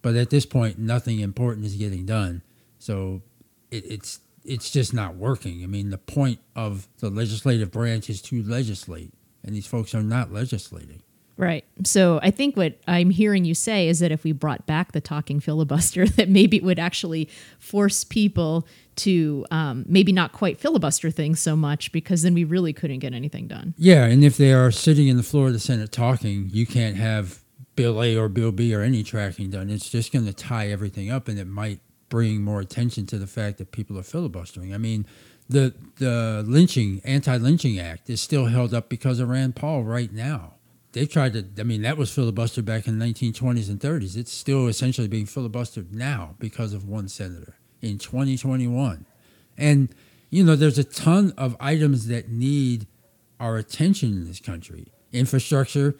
But 0.00 0.14
at 0.14 0.30
this 0.30 0.46
point, 0.46 0.78
nothing 0.78 1.20
important 1.20 1.66
is 1.66 1.74
getting 1.74 2.06
done. 2.06 2.42
So 2.78 3.22
it, 3.70 3.84
it's 3.84 4.20
it's 4.44 4.70
just 4.70 4.94
not 4.94 5.16
working. 5.16 5.62
I 5.62 5.66
mean, 5.66 5.90
the 5.90 5.98
point 5.98 6.38
of 6.56 6.88
the 7.00 7.10
legislative 7.10 7.70
branch 7.70 8.08
is 8.08 8.22
to 8.22 8.42
legislate, 8.42 9.12
and 9.44 9.54
these 9.54 9.66
folks 9.66 9.94
are 9.94 10.02
not 10.02 10.32
legislating. 10.32 11.02
Right. 11.36 11.64
So 11.84 12.20
I 12.22 12.30
think 12.30 12.56
what 12.56 12.78
I'm 12.86 13.08
hearing 13.08 13.46
you 13.46 13.54
say 13.54 13.88
is 13.88 14.00
that 14.00 14.12
if 14.12 14.24
we 14.24 14.32
brought 14.32 14.66
back 14.66 14.92
the 14.92 15.00
talking 15.00 15.40
filibuster, 15.40 16.06
that 16.16 16.28
maybe 16.28 16.58
it 16.58 16.62
would 16.62 16.78
actually 16.78 17.28
force 17.58 18.04
people 18.04 18.66
to 19.00 19.46
um, 19.50 19.84
maybe 19.88 20.12
not 20.12 20.32
quite 20.32 20.58
filibuster 20.58 21.10
things 21.10 21.40
so 21.40 21.56
much 21.56 21.92
because 21.92 22.22
then 22.22 22.34
we 22.34 22.44
really 22.44 22.72
couldn't 22.72 22.98
get 22.98 23.12
anything 23.12 23.46
done. 23.46 23.74
Yeah, 23.76 24.04
and 24.04 24.22
if 24.24 24.36
they 24.36 24.52
are 24.52 24.70
sitting 24.70 25.08
in 25.08 25.16
the 25.16 25.22
floor 25.22 25.48
of 25.48 25.52
the 25.52 25.58
Senate 25.58 25.92
talking, 25.92 26.50
you 26.52 26.66
can't 26.66 26.96
have 26.96 27.42
Bill 27.76 28.02
A 28.02 28.16
or 28.16 28.28
Bill 28.28 28.52
B 28.52 28.74
or 28.74 28.82
any 28.82 29.02
tracking 29.02 29.50
done. 29.50 29.70
It's 29.70 29.88
just 29.88 30.12
going 30.12 30.26
to 30.26 30.32
tie 30.32 30.68
everything 30.68 31.10
up, 31.10 31.28
and 31.28 31.38
it 31.38 31.46
might 31.46 31.80
bring 32.08 32.42
more 32.42 32.60
attention 32.60 33.06
to 33.06 33.18
the 33.18 33.26
fact 33.26 33.58
that 33.58 33.72
people 33.72 33.98
are 33.98 34.02
filibustering. 34.02 34.74
I 34.74 34.78
mean, 34.78 35.06
the 35.48 35.74
the 35.96 36.44
lynching 36.46 37.00
anti-lynching 37.04 37.78
act 37.78 38.10
is 38.10 38.20
still 38.20 38.46
held 38.46 38.74
up 38.74 38.88
because 38.88 39.18
of 39.18 39.28
Rand 39.28 39.56
Paul 39.56 39.84
right 39.84 40.12
now. 40.12 40.54
They 40.92 41.06
tried 41.06 41.32
to. 41.34 41.46
I 41.58 41.62
mean, 41.62 41.82
that 41.82 41.96
was 41.96 42.10
filibustered 42.10 42.64
back 42.64 42.86
in 42.86 42.98
the 42.98 43.04
1920s 43.04 43.68
and 43.68 43.80
30s. 43.80 44.16
It's 44.16 44.32
still 44.32 44.66
essentially 44.66 45.08
being 45.08 45.26
filibustered 45.26 45.92
now 45.92 46.34
because 46.38 46.74
of 46.74 46.86
one 46.86 47.08
senator 47.08 47.59
in 47.82 47.98
2021. 47.98 49.06
And 49.56 49.94
you 50.30 50.44
know, 50.44 50.54
there's 50.56 50.78
a 50.78 50.84
ton 50.84 51.34
of 51.36 51.56
items 51.58 52.06
that 52.06 52.30
need 52.30 52.86
our 53.40 53.56
attention 53.56 54.10
in 54.10 54.28
this 54.28 54.40
country. 54.40 54.86
Infrastructure, 55.12 55.96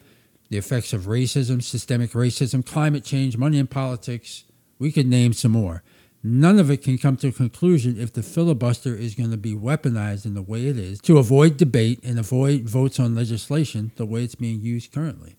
the 0.49 0.57
effects 0.57 0.93
of 0.93 1.03
racism, 1.03 1.61
systemic 1.61 2.11
racism, 2.11 2.65
climate 2.65 3.03
change, 3.03 3.37
money 3.37 3.59
in 3.59 3.67
politics. 3.67 4.45
We 4.79 4.91
could 4.91 5.07
name 5.07 5.33
some 5.33 5.51
more. 5.51 5.83
None 6.23 6.59
of 6.59 6.69
it 6.69 6.83
can 6.83 6.97
come 6.97 7.17
to 7.17 7.29
a 7.29 7.31
conclusion 7.31 7.99
if 7.99 8.13
the 8.13 8.21
filibuster 8.21 8.95
is 8.95 9.15
going 9.15 9.31
to 9.31 9.37
be 9.37 9.55
weaponized 9.55 10.25
in 10.25 10.35
the 10.35 10.41
way 10.41 10.67
it 10.67 10.77
is 10.77 11.01
to 11.01 11.17
avoid 11.17 11.57
debate 11.57 11.99
and 12.03 12.19
avoid 12.19 12.69
votes 12.69 12.99
on 12.99 13.15
legislation 13.15 13.91
the 13.95 14.05
way 14.05 14.23
it's 14.23 14.35
being 14.35 14.61
used 14.61 14.93
currently. 14.93 15.35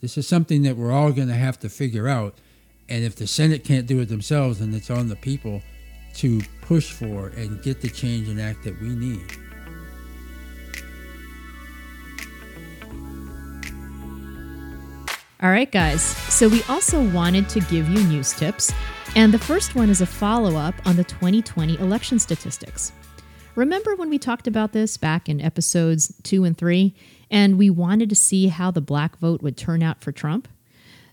This 0.00 0.16
is 0.16 0.28
something 0.28 0.62
that 0.62 0.76
we're 0.76 0.92
all 0.92 1.12
going 1.12 1.28
to 1.28 1.34
have 1.34 1.58
to 1.60 1.68
figure 1.68 2.08
out. 2.08 2.38
And 2.88 3.04
if 3.04 3.16
the 3.16 3.26
Senate 3.26 3.64
can't 3.64 3.86
do 3.86 4.00
it 4.00 4.08
themselves, 4.08 4.60
then 4.60 4.72
it's 4.72 4.90
on 4.90 5.08
the 5.08 5.16
people 5.16 5.62
to 6.14 6.40
push 6.62 6.92
for 6.92 7.28
and 7.28 7.62
get 7.62 7.80
the 7.80 7.88
change 7.88 8.28
and 8.28 8.40
act 8.40 8.64
that 8.64 8.80
we 8.80 8.88
need. 8.88 9.24
All 15.42 15.50
right, 15.50 15.72
guys. 15.72 16.02
So 16.02 16.48
we 16.48 16.62
also 16.64 17.02
wanted 17.10 17.48
to 17.50 17.60
give 17.60 17.88
you 17.88 18.02
news 18.04 18.34
tips, 18.34 18.72
and 19.16 19.32
the 19.32 19.38
first 19.38 19.74
one 19.74 19.88
is 19.88 20.02
a 20.02 20.06
follow 20.06 20.56
up 20.56 20.74
on 20.84 20.96
the 20.96 21.04
2020 21.04 21.78
election 21.78 22.18
statistics. 22.18 22.92
Remember 23.54 23.96
when 23.96 24.10
we 24.10 24.18
talked 24.18 24.46
about 24.46 24.72
this 24.72 24.98
back 24.98 25.28
in 25.30 25.40
episodes 25.40 26.14
two 26.24 26.44
and 26.44 26.56
three, 26.56 26.94
and 27.30 27.56
we 27.56 27.70
wanted 27.70 28.10
to 28.10 28.14
see 28.14 28.48
how 28.48 28.70
the 28.70 28.82
black 28.82 29.18
vote 29.18 29.42
would 29.42 29.56
turn 29.56 29.82
out 29.82 30.02
for 30.02 30.12
Trump? 30.12 30.46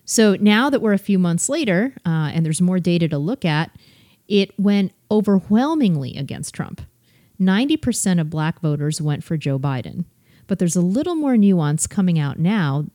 So 0.04 0.36
now 0.36 0.70
that 0.70 0.82
we're 0.82 0.94
a 0.94 0.98
few 0.98 1.20
months 1.20 1.50
later 1.50 1.94
uh, 2.06 2.32
and 2.34 2.46
there's 2.46 2.62
more 2.62 2.80
data 2.80 3.08
to 3.08 3.18
look 3.18 3.44
at, 3.46 3.72
it 4.28 4.58
went 4.60 4.92
overwhelmingly 5.10 6.18
against 6.18 6.54
Trump. 6.54 6.82
90% 7.40 8.20
of 8.20 8.30
black 8.30 8.60
voters 8.62 9.02
went 9.02 9.24
for 9.24 9.38
Joe 9.38 9.60
Biden. 9.60 10.06
But 10.48 10.60
there's 10.60 10.76
a 10.76 10.82
little 10.82 11.16
more 11.16 11.38
nuance 11.38 11.88
coming 11.88 12.18
out 12.18 12.40
now 12.40 12.86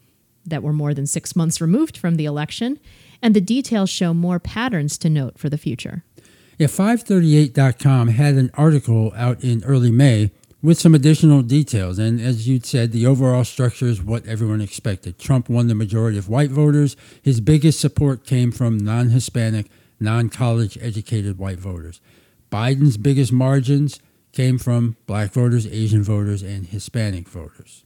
that 0.45 0.62
we're 0.62 0.73
more 0.73 0.95
than 0.95 1.07
six 1.07 1.37
months 1.37 1.61
removed 1.61 1.97
from 1.97 2.16
the 2.16 2.25
election, 2.25 2.81
and 3.21 3.35
the 3.35 3.40
details 3.40 3.90
show 3.90 4.12
more 4.12 4.40
patterns 4.40 4.99
to 4.99 5.09
note 5.09 5.38
for 5.38 5.49
the 5.49 5.59
future. 5.59 6.03
Yeah, 6.59 6.66
538.com 6.66 8.09
had 8.09 8.35
an 8.35 8.51
article 8.55 9.12
out 9.16 9.42
in 9.45 9.62
early 9.64 9.90
May 9.90 10.31
with 10.62 10.79
some 10.79 10.95
additional 10.95 11.42
details. 11.42 11.99
And 11.99 12.21
as 12.21 12.49
you 12.49 12.61
said, 12.61 12.92
the 12.92 13.07
overall 13.07 13.45
structure 13.45 13.87
is 13.87 14.03
what 14.03 14.27
everyone 14.27 14.61
expected. 14.61 15.18
Trump 15.18 15.49
won 15.49 15.66
the 15.66 15.75
majority 15.75 16.18
of 16.18 16.29
white 16.29 16.51
voters. 16.51 16.97
His 17.21 17.40
biggest 17.40 17.81
support 17.81 18.25
came 18.25 18.53
from 18.53 18.79
non 18.79 19.11
Hispanic, 19.11 19.66
non 20.03 20.29
college 20.29 20.77
educated 20.81 21.38
white 21.38 21.59
voters. 21.59 22.01
Biden's 22.51 22.97
biggest 22.97 23.33
margins 23.33 24.01
came 24.33 24.59
from 24.59 24.97
black 25.07 25.33
voters, 25.33 25.67
Asian 25.67 26.03
voters, 26.03 26.43
and 26.43 26.67
Hispanic 26.67 27.29
voters. 27.29 27.85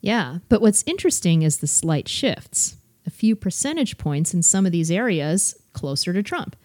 Yeah, 0.00 0.38
but 0.48 0.60
what's 0.60 0.84
interesting 0.86 1.42
is 1.42 1.58
the 1.58 1.66
slight 1.66 2.08
shifts, 2.08 2.76
a 3.06 3.10
few 3.10 3.34
percentage 3.34 3.98
points 3.98 4.32
in 4.32 4.42
some 4.42 4.66
of 4.66 4.72
these 4.72 4.90
areas 4.90 5.60
closer 5.72 6.12
to 6.12 6.22
Trump. 6.22 6.56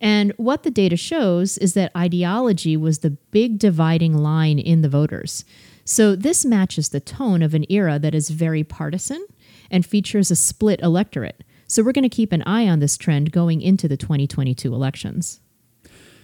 And 0.00 0.32
what 0.36 0.62
the 0.62 0.70
data 0.70 0.96
shows 0.96 1.56
is 1.58 1.74
that 1.74 1.96
ideology 1.96 2.76
was 2.76 2.98
the 2.98 3.10
big 3.10 3.58
dividing 3.58 4.16
line 4.16 4.58
in 4.58 4.82
the 4.82 4.88
voters. 4.88 5.44
So 5.84 6.16
this 6.16 6.44
matches 6.44 6.90
the 6.90 7.00
tone 7.00 7.42
of 7.42 7.54
an 7.54 7.64
era 7.70 7.98
that 7.98 8.14
is 8.14 8.28
very 8.28 8.64
partisan 8.64 9.24
and 9.70 9.86
features 9.86 10.30
a 10.30 10.36
split 10.36 10.80
electorate. 10.80 11.42
So 11.68 11.82
we're 11.82 11.92
going 11.92 12.02
to 12.02 12.08
keep 12.08 12.32
an 12.32 12.42
eye 12.42 12.68
on 12.68 12.78
this 12.78 12.96
trend 12.96 13.32
going 13.32 13.60
into 13.60 13.88
the 13.88 13.96
2022 13.96 14.72
elections. 14.72 15.40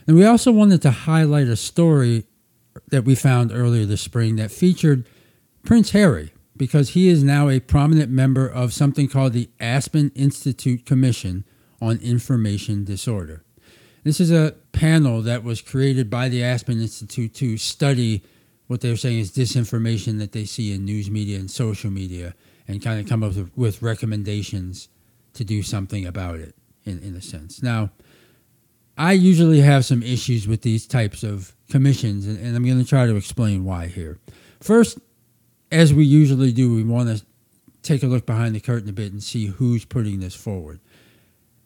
And 0.07 0.17
we 0.17 0.25
also 0.25 0.53
wanted 0.53 0.83
to 0.83 0.91
highlight 0.91 1.49
a 1.49 1.57
story 1.57 2.25
that 2.89 3.05
we 3.05 3.15
found 3.15 3.53
earlier 3.53 3.85
this 3.85 4.01
spring 4.01 4.37
that 4.37 4.51
featured 4.51 5.07
Prince 5.65 5.91
Harry, 5.91 6.33
because 6.57 6.91
he 6.91 7.09
is 7.09 7.23
now 7.23 7.49
a 7.49 7.61
prominent 7.61 8.11
member 8.11 8.47
of 8.47 8.73
something 8.73 9.09
called 9.09 9.33
the 9.33 9.51
Aspen 9.61 10.11
Institute 10.15 10.87
Commission 10.87 11.45
on 11.81 11.99
Information 11.99 12.85
Disorder. 12.85 13.45
This 14.05 14.21
is 14.21 14.31
a 14.31 14.55
panel 14.73 15.23
that 15.23 15.45
was 15.45 15.61
created 15.61 16.11
by 16.11 16.29
the 16.29 16.43
Aspen 16.43 16.81
Institute 16.81 17.35
to 17.35 17.57
study 17.57 18.23
what 18.67 18.81
they're 18.81 18.97
saying 18.97 19.19
is 19.19 19.31
disinformation 19.31 20.19
that 20.19 20.33
they 20.33 20.45
see 20.45 20.73
in 20.73 20.85
news 20.85 21.11
media 21.11 21.39
and 21.39 21.51
social 21.51 21.91
media 21.91 22.35
and 22.67 22.83
kind 22.83 22.99
of 23.01 23.09
come 23.09 23.23
up 23.23 23.35
with 23.57 23.83
recommendations 23.83 24.89
to 25.35 25.45
do 25.45 25.63
something 25.63 26.07
about 26.07 26.37
it 26.37 26.55
in, 26.85 26.99
in 27.01 27.15
a 27.15 27.23
sense. 27.23 27.63
Now, 27.63 27.91
I 28.97 29.13
usually 29.13 29.61
have 29.61 29.85
some 29.85 30.03
issues 30.03 30.47
with 30.47 30.63
these 30.63 30.87
types 30.87 31.23
of 31.23 31.55
commissions, 31.71 32.27
and, 32.27 32.39
and 32.39 32.55
I'm 32.55 32.65
going 32.65 32.79
to 32.79 32.89
try 32.89 33.07
to 33.07 33.17
explain 33.17 33.65
why 33.65 33.87
here. 33.87 34.19
First, 34.61 34.99
as 35.71 35.95
we 35.95 36.05
usually 36.05 36.53
do, 36.53 36.75
we 36.75 36.85
want 36.85 37.09
to 37.09 37.25
take 37.83 38.03
a 38.03 38.07
look 38.07 38.27
behind 38.27 38.55
the 38.55 38.61
curtain 38.61 38.89
a 38.89 38.93
bit 38.93 39.13
and 39.13 39.23
see 39.23 39.47
who's 39.47 39.85
putting 39.85 40.21
this 40.21 40.35
forward. 40.35 40.81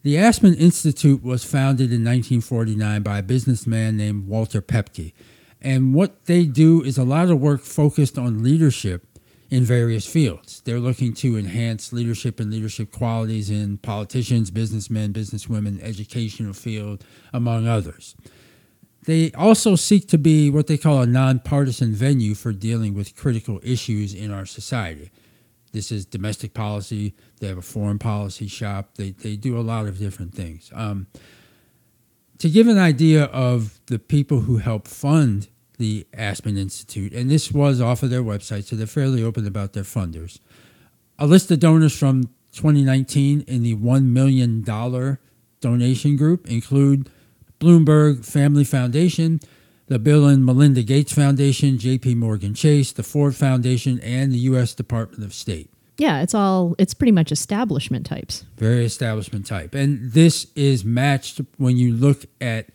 The 0.03 0.17
Aspen 0.17 0.53
Institute 0.53 1.23
was 1.23 1.43
founded 1.43 1.91
in 1.91 2.03
1949 2.03 3.01
by 3.03 3.17
a 3.19 3.23
businessman 3.23 3.97
named 3.97 4.27
Walter 4.27 4.61
Paepcke. 4.61 5.13
And 5.61 5.93
what 5.93 6.25
they 6.25 6.45
do 6.45 6.83
is 6.83 6.97
a 6.97 7.03
lot 7.03 7.29
of 7.29 7.41
work 7.41 7.61
focused 7.61 8.17
on 8.17 8.43
leadership 8.43 9.06
in 9.49 9.63
various 9.63 10.05
fields. 10.05 10.61
They're 10.65 10.79
looking 10.79 11.13
to 11.15 11.37
enhance 11.37 11.93
leadership 11.93 12.39
and 12.39 12.51
leadership 12.51 12.91
qualities 12.91 13.49
in 13.49 13.77
politicians, 13.77 14.51
businessmen, 14.51 15.13
businesswomen, 15.13 15.81
educational 15.81 16.53
field, 16.53 17.03
among 17.33 17.67
others. 17.67 18.15
They 19.05 19.31
also 19.31 19.75
seek 19.75 20.09
to 20.09 20.17
be 20.17 20.49
what 20.49 20.67
they 20.67 20.77
call 20.77 21.01
a 21.01 21.05
nonpartisan 21.05 21.93
venue 21.93 22.35
for 22.35 22.51
dealing 22.51 22.93
with 22.93 23.15
critical 23.15 23.61
issues 23.63 24.13
in 24.13 24.31
our 24.31 24.45
society. 24.45 25.11
This 25.71 25.93
is 25.93 26.05
domestic 26.05 26.53
policy. 26.53 27.13
They 27.39 27.47
have 27.47 27.57
a 27.57 27.61
foreign 27.61 27.99
policy 27.99 28.47
shop. 28.47 28.95
They, 28.95 29.11
they 29.11 29.37
do 29.37 29.57
a 29.57 29.61
lot 29.61 29.85
of 29.85 29.97
different 29.97 30.33
things. 30.33 30.71
Um, 30.73 31.07
to 32.39 32.49
give 32.49 32.67
an 32.67 32.77
idea 32.77 33.25
of 33.25 33.79
the 33.85 33.97
people 33.97 34.41
who 34.41 34.57
help 34.57 34.87
fund 34.87 35.47
the 35.77 36.07
Aspen 36.13 36.57
Institute, 36.57 37.13
and 37.13 37.29
this 37.29 37.51
was 37.51 37.79
off 37.79 38.03
of 38.03 38.09
their 38.09 38.23
website, 38.23 38.65
so 38.65 38.75
they're 38.75 38.87
fairly 38.87 39.23
open 39.23 39.45
about 39.45 39.73
their 39.73 39.83
funders. 39.83 40.39
A 41.19 41.27
list 41.27 41.51
of 41.51 41.59
donors 41.59 41.97
from 41.97 42.23
2019 42.53 43.41
in 43.41 43.63
the 43.63 43.75
$1 43.75 44.05
million 44.05 44.61
donation 45.61 46.15
group 46.15 46.47
include 46.47 47.09
Bloomberg 47.59 48.25
Family 48.25 48.63
Foundation, 48.63 49.39
the 49.87 49.99
Bill 49.99 50.25
and 50.25 50.45
Melinda 50.45 50.83
Gates 50.83 51.13
Foundation, 51.13 51.77
JP 51.77 52.17
Morgan 52.17 52.53
Chase, 52.53 52.91
the 52.91 53.03
Ford 53.03 53.35
Foundation, 53.35 53.99
and 54.01 54.31
the 54.31 54.39
U.S. 54.39 54.73
Department 54.73 55.23
of 55.23 55.33
State. 55.33 55.69
Yeah, 55.97 56.21
it's 56.21 56.35
all, 56.35 56.75
it's 56.77 56.93
pretty 56.93 57.11
much 57.11 57.31
establishment 57.31 58.05
types. 58.05 58.45
Very 58.57 58.85
establishment 58.85 59.47
type. 59.47 59.73
And 59.73 60.11
this 60.11 60.47
is 60.55 60.85
matched 60.85 61.41
when 61.57 61.77
you 61.77 61.93
look 61.93 62.25
at 62.39 62.67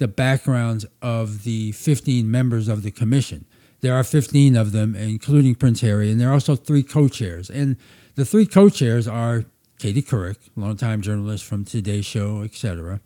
the 0.00 0.08
backgrounds 0.08 0.86
of 1.02 1.44
the 1.44 1.72
15 1.72 2.28
members 2.28 2.68
of 2.68 2.82
the 2.82 2.90
commission. 2.90 3.44
There 3.82 3.94
are 3.94 4.02
15 4.02 4.56
of 4.56 4.72
them, 4.72 4.96
including 4.96 5.54
Prince 5.54 5.82
Harry, 5.82 6.10
and 6.10 6.18
there 6.18 6.30
are 6.30 6.32
also 6.32 6.56
three 6.56 6.82
co 6.82 7.06
chairs. 7.06 7.48
And 7.50 7.76
the 8.14 8.24
three 8.24 8.46
co 8.46 8.70
chairs 8.70 9.06
are 9.06 9.44
Katie 9.78 10.02
Couric, 10.02 10.36
longtime 10.56 11.02
journalist 11.02 11.44
from 11.44 11.64
Today 11.64 12.00
Show, 12.00 12.42
etc., 12.42 13.00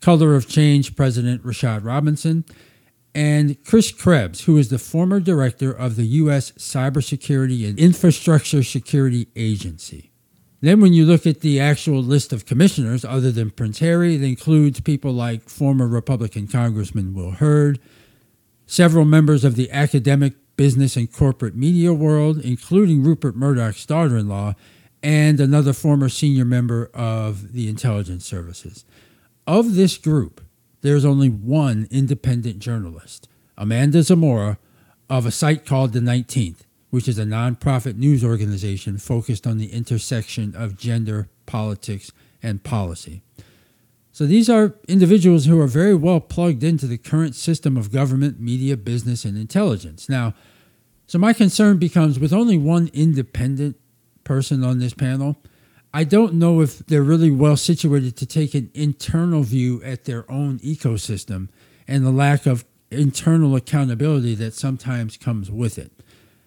Color 0.00 0.34
of 0.34 0.48
Change 0.48 0.96
President 0.96 1.42
Rashad 1.44 1.84
Robinson, 1.84 2.44
and 3.14 3.62
Chris 3.64 3.92
Krebs, 3.92 4.44
who 4.44 4.56
is 4.56 4.70
the 4.70 4.78
former 4.78 5.20
director 5.20 5.72
of 5.72 5.96
the 5.96 6.04
U.S. 6.04 6.52
Cybersecurity 6.52 7.68
and 7.68 7.78
Infrastructure 7.78 8.62
Security 8.62 9.28
Agency. 9.36 10.10
Then, 10.64 10.80
when 10.80 10.94
you 10.94 11.04
look 11.04 11.26
at 11.26 11.42
the 11.42 11.60
actual 11.60 12.02
list 12.02 12.32
of 12.32 12.46
commissioners, 12.46 13.04
other 13.04 13.30
than 13.30 13.50
Prince 13.50 13.80
Harry, 13.80 14.14
it 14.14 14.22
includes 14.22 14.80
people 14.80 15.12
like 15.12 15.50
former 15.50 15.86
Republican 15.86 16.48
Congressman 16.48 17.12
Will 17.12 17.32
Hurd, 17.32 17.78
several 18.64 19.04
members 19.04 19.44
of 19.44 19.56
the 19.56 19.70
academic, 19.70 20.32
business, 20.56 20.96
and 20.96 21.12
corporate 21.12 21.54
media 21.54 21.92
world, 21.92 22.38
including 22.38 23.02
Rupert 23.02 23.36
Murdoch's 23.36 23.84
daughter 23.84 24.16
in 24.16 24.26
law, 24.26 24.54
and 25.02 25.38
another 25.38 25.74
former 25.74 26.08
senior 26.08 26.46
member 26.46 26.90
of 26.94 27.52
the 27.52 27.68
intelligence 27.68 28.24
services. 28.24 28.86
Of 29.46 29.74
this 29.74 29.98
group, 29.98 30.40
there's 30.80 31.04
only 31.04 31.28
one 31.28 31.88
independent 31.90 32.60
journalist, 32.60 33.28
Amanda 33.58 34.02
Zamora, 34.02 34.56
of 35.10 35.26
a 35.26 35.30
site 35.30 35.66
called 35.66 35.92
The 35.92 36.00
19th, 36.00 36.63
which 36.94 37.08
is 37.08 37.18
a 37.18 37.24
nonprofit 37.24 37.96
news 37.96 38.22
organization 38.22 38.98
focused 38.98 39.48
on 39.48 39.58
the 39.58 39.72
intersection 39.72 40.54
of 40.54 40.78
gender, 40.78 41.28
politics, 41.44 42.12
and 42.40 42.62
policy. 42.62 43.20
So 44.12 44.26
these 44.26 44.48
are 44.48 44.76
individuals 44.86 45.46
who 45.46 45.60
are 45.60 45.66
very 45.66 45.96
well 45.96 46.20
plugged 46.20 46.62
into 46.62 46.86
the 46.86 46.96
current 46.96 47.34
system 47.34 47.76
of 47.76 47.90
government, 47.90 48.38
media, 48.38 48.76
business, 48.76 49.24
and 49.24 49.36
intelligence. 49.36 50.08
Now, 50.08 50.34
so 51.08 51.18
my 51.18 51.32
concern 51.32 51.78
becomes 51.78 52.20
with 52.20 52.32
only 52.32 52.56
one 52.56 52.90
independent 52.92 53.74
person 54.22 54.62
on 54.62 54.78
this 54.78 54.94
panel, 54.94 55.42
I 55.92 56.04
don't 56.04 56.34
know 56.34 56.60
if 56.60 56.78
they're 56.78 57.02
really 57.02 57.32
well 57.32 57.56
situated 57.56 58.16
to 58.18 58.24
take 58.24 58.54
an 58.54 58.70
internal 58.72 59.42
view 59.42 59.82
at 59.82 60.04
their 60.04 60.30
own 60.30 60.60
ecosystem 60.60 61.48
and 61.88 62.06
the 62.06 62.12
lack 62.12 62.46
of 62.46 62.64
internal 62.92 63.56
accountability 63.56 64.36
that 64.36 64.54
sometimes 64.54 65.16
comes 65.16 65.50
with 65.50 65.76
it. 65.76 65.90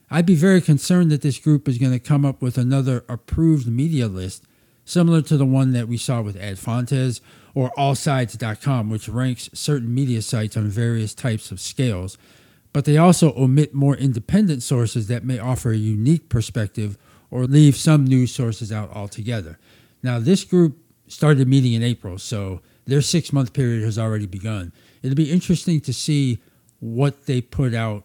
I'd 0.10 0.26
be 0.26 0.36
very 0.36 0.62
concerned 0.62 1.12
that 1.12 1.22
this 1.22 1.38
group 1.38 1.68
is 1.68 1.78
going 1.78 1.92
to 1.92 2.00
come 2.00 2.24
up 2.24 2.42
with 2.42 2.58
another 2.58 3.04
approved 3.10 3.68
media 3.68 4.08
list 4.08 4.44
similar 4.86 5.22
to 5.22 5.36
the 5.36 5.46
one 5.46 5.74
that 5.74 5.88
we 5.88 5.98
saw 5.98 6.22
with 6.22 6.38
Ad 6.38 6.58
Fontes 6.58 7.20
or 7.54 7.72
allsides.com, 7.78 8.90
which 8.90 9.10
ranks 9.10 9.50
certain 9.54 9.94
media 9.94 10.22
sites 10.22 10.56
on 10.56 10.70
various 10.70 11.14
types 11.14 11.52
of 11.52 11.60
scales. 11.60 12.18
But 12.72 12.86
they 12.86 12.98
also 12.98 13.34
omit 13.36 13.74
more 13.74 13.98
independent 13.98 14.64
sources 14.64 15.08
that 15.08 15.26
may 15.26 15.40
offer 15.40 15.72
a 15.72 15.78
unique 15.78 16.30
perspective 16.30 16.98
or 17.30 17.46
leave 17.46 17.76
some 17.76 18.06
news 18.06 18.34
sources 18.34 18.72
out 18.72 18.90
altogether. 18.92 19.60
Now, 20.02 20.20
this 20.20 20.46
group 20.46 20.78
started 21.08 21.50
meeting 21.50 21.74
in 21.74 21.84
April, 21.84 22.18
so 22.18 22.62
their 22.86 23.02
six 23.02 23.34
month 23.34 23.52
period 23.52 23.84
has 23.84 24.00
already 24.00 24.26
begun. 24.26 24.72
It'll 25.02 25.16
be 25.16 25.32
interesting 25.32 25.82
to 25.82 25.92
see 25.92 26.40
what 26.80 27.26
they 27.26 27.42
put 27.42 27.74
out 27.74 28.04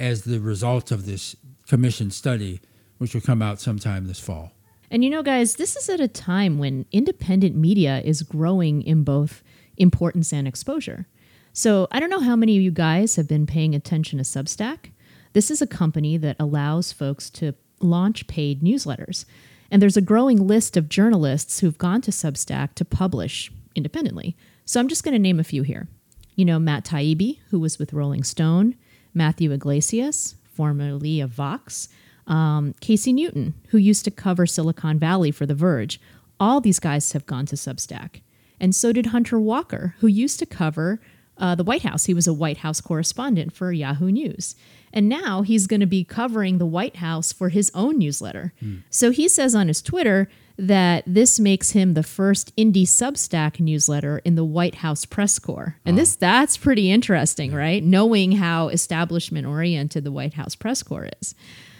as 0.00 0.22
the 0.22 0.40
result 0.40 0.90
of 0.90 1.06
this 1.06 1.36
commission 1.68 2.10
study, 2.10 2.60
which 2.98 3.14
will 3.14 3.20
come 3.20 3.42
out 3.42 3.60
sometime 3.60 4.06
this 4.06 4.18
fall. 4.18 4.52
And 4.90 5.04
you 5.04 5.10
know, 5.10 5.22
guys, 5.22 5.54
this 5.54 5.76
is 5.76 5.88
at 5.88 6.00
a 6.00 6.08
time 6.08 6.58
when 6.58 6.86
independent 6.90 7.54
media 7.54 8.00
is 8.04 8.22
growing 8.22 8.82
in 8.82 9.04
both 9.04 9.44
importance 9.76 10.32
and 10.32 10.48
exposure. 10.48 11.06
So 11.52 11.86
I 11.92 12.00
don't 12.00 12.10
know 12.10 12.20
how 12.20 12.34
many 12.34 12.56
of 12.56 12.62
you 12.62 12.70
guys 12.70 13.16
have 13.16 13.28
been 13.28 13.46
paying 13.46 13.74
attention 13.74 14.18
to 14.18 14.24
Substack. 14.24 14.90
This 15.32 15.50
is 15.50 15.62
a 15.62 15.66
company 15.66 16.16
that 16.16 16.36
allows 16.40 16.92
folks 16.92 17.30
to 17.30 17.54
launch 17.80 18.26
paid 18.26 18.62
newsletters. 18.62 19.24
And 19.70 19.80
there's 19.80 19.96
a 19.96 20.02
growing 20.02 20.46
list 20.46 20.76
of 20.76 20.88
journalists 20.88 21.60
who've 21.60 21.78
gone 21.78 22.00
to 22.02 22.10
Substack 22.10 22.74
to 22.74 22.84
publish 22.84 23.52
independently. 23.76 24.36
So 24.64 24.80
I'm 24.80 24.88
just 24.88 25.04
going 25.04 25.12
to 25.12 25.18
name 25.18 25.38
a 25.38 25.44
few 25.44 25.62
here. 25.62 25.88
You 26.34 26.44
know, 26.44 26.58
Matt 26.58 26.84
Taibbi, 26.84 27.38
who 27.50 27.60
was 27.60 27.78
with 27.78 27.92
Rolling 27.92 28.24
Stone, 28.24 28.74
Matthew 29.14 29.52
Yglesias, 29.52 30.36
formerly 30.44 31.20
of 31.20 31.30
Vox, 31.30 31.88
um, 32.26 32.74
Casey 32.80 33.12
Newton, 33.12 33.54
who 33.68 33.78
used 33.78 34.04
to 34.04 34.10
cover 34.10 34.46
Silicon 34.46 34.98
Valley 34.98 35.30
for 35.30 35.46
The 35.46 35.54
Verge. 35.54 36.00
All 36.38 36.60
these 36.60 36.78
guys 36.78 37.12
have 37.12 37.26
gone 37.26 37.46
to 37.46 37.56
Substack. 37.56 38.20
And 38.60 38.74
so 38.74 38.92
did 38.92 39.06
Hunter 39.06 39.40
Walker, 39.40 39.94
who 39.98 40.06
used 40.06 40.38
to 40.38 40.46
cover 40.46 41.00
uh, 41.38 41.54
the 41.54 41.64
White 41.64 41.82
House. 41.82 42.04
He 42.04 42.14
was 42.14 42.26
a 42.26 42.34
White 42.34 42.58
House 42.58 42.80
correspondent 42.80 43.52
for 43.52 43.72
Yahoo 43.72 44.12
News. 44.12 44.54
And 44.92 45.08
now 45.08 45.42
he's 45.42 45.66
going 45.66 45.80
to 45.80 45.86
be 45.86 46.04
covering 46.04 46.58
the 46.58 46.66
White 46.66 46.96
House 46.96 47.32
for 47.32 47.48
his 47.48 47.70
own 47.74 47.98
newsletter. 47.98 48.52
Mm. 48.62 48.82
So 48.90 49.10
he 49.10 49.26
says 49.28 49.54
on 49.54 49.68
his 49.68 49.80
Twitter 49.80 50.28
that 50.60 51.04
this 51.06 51.40
makes 51.40 51.70
him 51.70 51.94
the 51.94 52.02
first 52.02 52.54
indie 52.54 52.82
Substack 52.82 53.60
newsletter 53.60 54.18
in 54.18 54.34
the 54.34 54.44
White 54.44 54.76
House 54.76 55.06
press 55.06 55.38
corps. 55.38 55.76
And 55.86 55.96
wow. 55.96 56.02
this 56.02 56.16
that's 56.16 56.58
pretty 56.58 56.90
interesting, 56.90 57.52
right? 57.52 57.82
Knowing 57.82 58.32
how 58.32 58.68
establishment 58.68 59.46
oriented 59.46 60.04
the 60.04 60.12
White 60.12 60.34
House 60.34 60.54
press 60.54 60.82
corps 60.82 61.08
is. 61.20 61.34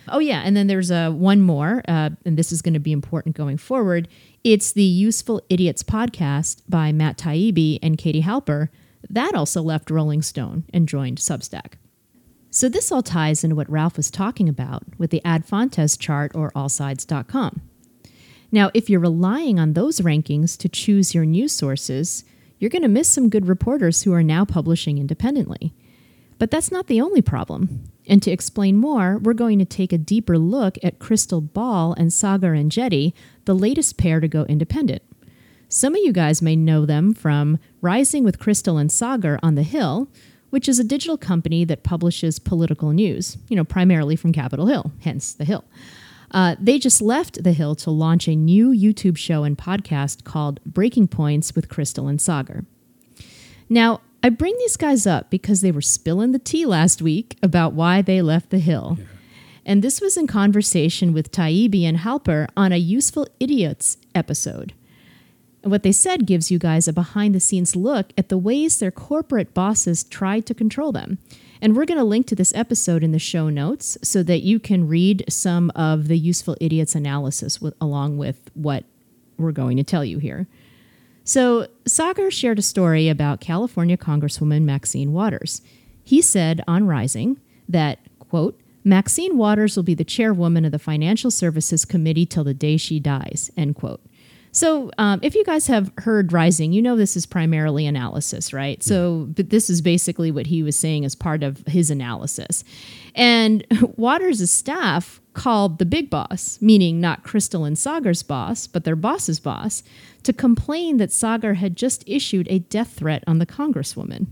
Oh 0.09 0.19
yeah, 0.19 0.41
and 0.45 0.57
then 0.57 0.67
there's 0.67 0.91
a 0.91 1.09
uh, 1.09 1.11
one 1.11 1.43
more, 1.43 1.83
uh, 1.87 2.11
and 2.25 2.39
this 2.39 2.53
is 2.53 2.63
going 2.63 2.75
to 2.75 2.81
be 2.81 2.91
important 2.91 3.37
going 3.37 3.59
forward. 3.59 4.09
It's 4.43 4.73
the 4.73 4.83
Useful 4.83 5.43
Idiots 5.51 5.83
podcast 5.83 6.63
by 6.67 6.91
Matt 6.91 7.19
Taibbi 7.19 7.79
and 7.83 7.99
Katie 7.99 8.23
Halper. 8.23 8.71
That 9.09 9.35
also 9.35 9.61
left 9.61 9.91
Rolling 9.91 10.23
Stone 10.23 10.65
and 10.73 10.89
joined 10.89 11.19
Substack. 11.19 11.75
So 12.51 12.69
this 12.69 12.91
all 12.91 13.03
ties 13.03 13.45
into 13.45 13.57
what 13.57 13.71
Ralph 13.71 13.97
was 13.97 14.11
talking 14.11 14.49
about 14.49 14.83
with 14.99 15.11
the 15.11 15.25
Ad 15.25 15.45
Fontes 15.45 15.97
chart 15.97 16.33
or 16.35 16.51
allsides.com. 16.53 17.70
Now, 18.53 18.71
if 18.75 18.91
you're 18.91 19.01
relying 19.01 19.59
on 19.59 19.73
those 19.73 20.01
rankings 20.01 20.57
to 20.59 20.69
choose 20.69 21.15
your 21.15 21.25
news 21.25 21.53
sources, 21.53 22.25
you're 22.59 22.71
going 22.71 22.83
to 22.83 22.89
miss 22.89 23.09
some 23.09 23.29
good 23.29 23.49
reporters 23.49 24.03
who 24.03 24.13
are 24.13 24.23
now 24.23 24.45
publishing 24.45 24.99
independently. 24.99 25.73
But 26.39 26.51
that's 26.51 26.73
not 26.73 26.87
the 26.87 27.01
only 27.01 27.23
problem. 27.23 27.91
And 28.07 28.23
to 28.23 28.31
explain 28.31 28.77
more, 28.77 29.19
we're 29.19 29.35
going 29.35 29.59
to 29.59 29.65
take 29.65 29.93
a 29.93 29.99
deeper 29.99 30.39
look 30.39 30.79
at 30.83 30.99
Crystal 30.99 31.41
Ball 31.41 31.93
and 31.93 32.11
Saagar 32.11 32.59
Enjeti, 32.59 33.13
the 33.45 33.55
latest 33.55 33.97
pair 33.97 34.21
to 34.21 34.27
go 34.29 34.45
independent. 34.45 35.03
Some 35.69 35.95
of 35.95 36.01
you 36.03 36.13
guys 36.13 36.43
may 36.43 36.57
know 36.57 36.85
them 36.85 37.15
from 37.15 37.59
Rising 37.81 38.25
with 38.25 38.41
Crystal 38.41 38.79
and 38.79 38.91
Saagar 38.91 39.39
on 39.43 39.55
the 39.55 39.63
Hill, 39.63 40.09
which 40.49 40.69
is 40.69 40.81
a 40.81 40.85
digital 40.85 41.17
company 41.17 41.65
that 41.65 41.85
publishes 41.85 42.41
political 42.41 42.91
news, 42.91 43.39
you 43.49 43.55
know, 43.55 43.63
primarily 43.63 44.17
from 44.17 44.33
Capitol 44.33 44.67
Hill, 44.67 44.91
hence 45.01 45.33
the 45.33 45.45
Hill. 45.45 45.65
Uh, 46.31 46.57
they 46.61 46.79
just 46.79 47.03
left 47.03 47.43
the 47.43 47.53
Hill 47.53 47.75
to 47.77 47.91
launch 47.91 48.29
a 48.29 48.37
new 48.37 48.71
YouTube 48.71 49.17
show 49.17 49.43
and 49.45 49.59
podcast 49.59 50.25
called 50.25 50.61
Breaking 50.65 51.09
Points 51.09 51.55
with 51.55 51.69
Crystal 51.69 52.09
and 52.09 52.19
Saagar. 52.19 52.65
Now, 53.69 54.01
I 54.23 54.29
bring 54.29 54.55
these 54.59 54.77
guys 54.77 55.07
up 55.07 55.31
because 55.31 55.61
they 55.61 55.73
were 55.73 55.81
spilling 55.81 56.33
the 56.33 56.39
tea 56.39 56.67
last 56.67 57.01
week 57.01 57.37
about 57.43 57.73
why 57.73 58.03
they 58.03 58.21
left 58.21 58.51
the 58.51 58.59
Hill. 58.59 58.97
Yeah. 58.99 59.05
And 59.65 59.83
this 59.83 60.01
was 60.01 60.17
in 60.17 60.27
conversation 60.27 61.13
with 61.13 61.33
Taibbi 61.33 61.85
and 61.85 61.99
Halper 61.99 62.49
on 62.57 62.73
a 62.73 62.77
Useful 62.77 63.27
Idiots 63.39 63.97
episode. 64.15 64.75
And 65.63 65.71
what 65.71 65.83
they 65.83 65.93
said 65.93 66.27
gives 66.27 66.51
you 66.51 66.59
guys 66.59 66.89
a 66.89 66.93
behind 66.93 67.35
the 67.35 67.41
scenes 67.41 67.77
look 67.77 68.13
at 68.17 68.29
the 68.29 68.39
ways 68.39 68.79
their 68.79 68.91
corporate 68.91 69.53
bosses 69.53 70.05
tried 70.05 70.47
to 70.47 70.55
control 70.55 70.93
them. 70.93 71.19
And 71.63 71.77
we're 71.77 71.85
going 71.85 71.99
to 71.99 72.05
link 72.05 72.27
to 72.29 72.35
this 72.35 72.55
episode 72.55 73.03
in 73.03 73.13
the 73.13 73.19
show 73.19 73.51
notes 73.51 73.99
so 74.03 74.23
that 74.23 74.43
you 74.43 74.59
can 74.59 74.89
read 74.89 75.25
some 75.29 75.71
of 75.75 76.09
the 76.09 76.19
Useful 76.19 76.57
Idiots 76.61 76.95
analysis 76.95 77.61
with, 77.61 77.75
along 77.81 78.17
with 78.19 78.51
what 78.55 78.85
we're 79.37 79.53
going 79.53 79.77
to 79.77 79.85
tell 79.85 80.05
you 80.05 80.19
here. 80.19 80.47
So, 81.25 81.69
Saagar 81.85 82.33
shared 82.33 82.59
a 82.59 82.63
story 82.63 83.09
about 83.09 83.41
California 83.41 83.97
Congresswoman 83.97 84.63
Maxine 84.63 85.13
Waters. 85.13 85.61
He 86.03 86.23
said 86.23 86.63
on 86.67 86.87
Rising 86.87 87.39
that, 87.69 87.99
quote, 88.19 88.59
Maxine 88.83 89.37
Waters 89.37 89.77
will 89.77 89.83
be 89.83 89.95
the 89.95 90.03
chairwoman 90.03 90.65
of 90.65 90.73
the 90.73 90.79
Financial 90.79 91.31
Services 91.31 91.85
Committee 91.85 92.25
till 92.25 92.45
the 92.45 92.55
day 92.55 92.79
she 92.79 92.99
dies, 92.99 93.51
end 93.57 93.77
quote. 93.77 94.01
So, 94.53 94.91
um, 94.99 95.21
if 95.23 95.35
you 95.35 95.45
guys 95.45 95.69
have 95.69 95.93
heard 95.99 96.33
Rising, 96.33 96.73
you 96.73 96.83
know 96.83 96.97
this 96.97 97.17
is 97.17 97.25
primarily 97.25 97.87
analysis, 97.87 98.53
right? 98.53 98.83
So, 98.83 99.29
but 99.31 99.51
this 99.51 99.71
is 99.71 99.81
basically 99.81 100.31
what 100.31 100.47
he 100.47 100.63
was 100.63 100.77
saying 100.77 101.05
as 101.05 101.15
part 101.15 101.43
of 101.43 101.65
his 101.69 101.91
analysis. 101.91 102.65
And 103.15 103.65
Waters' 103.97 104.51
staff 104.51 105.21
called 105.35 105.79
the 105.79 105.87
big 105.87 106.11
boss, 106.11 106.59
meaning 106.61 107.01
not 107.01 107.23
Crystal 107.23 107.65
and 107.65 107.77
Saagar's 107.77 108.25
boss, 108.25 108.67
but 108.67 108.85
their 108.85 108.97
boss's 108.97 109.39
boss, 109.39 109.85
to 110.25 110.33
complain 110.33 110.97
that 110.97 111.11
Saagar 111.11 111.57
had 111.57 111.77
just 111.77 112.03
issued 112.07 112.49
a 112.51 112.59
death 112.59 112.95
threat 112.95 113.23
on 113.27 113.39
the 113.39 113.47
Congresswoman. 113.47 114.27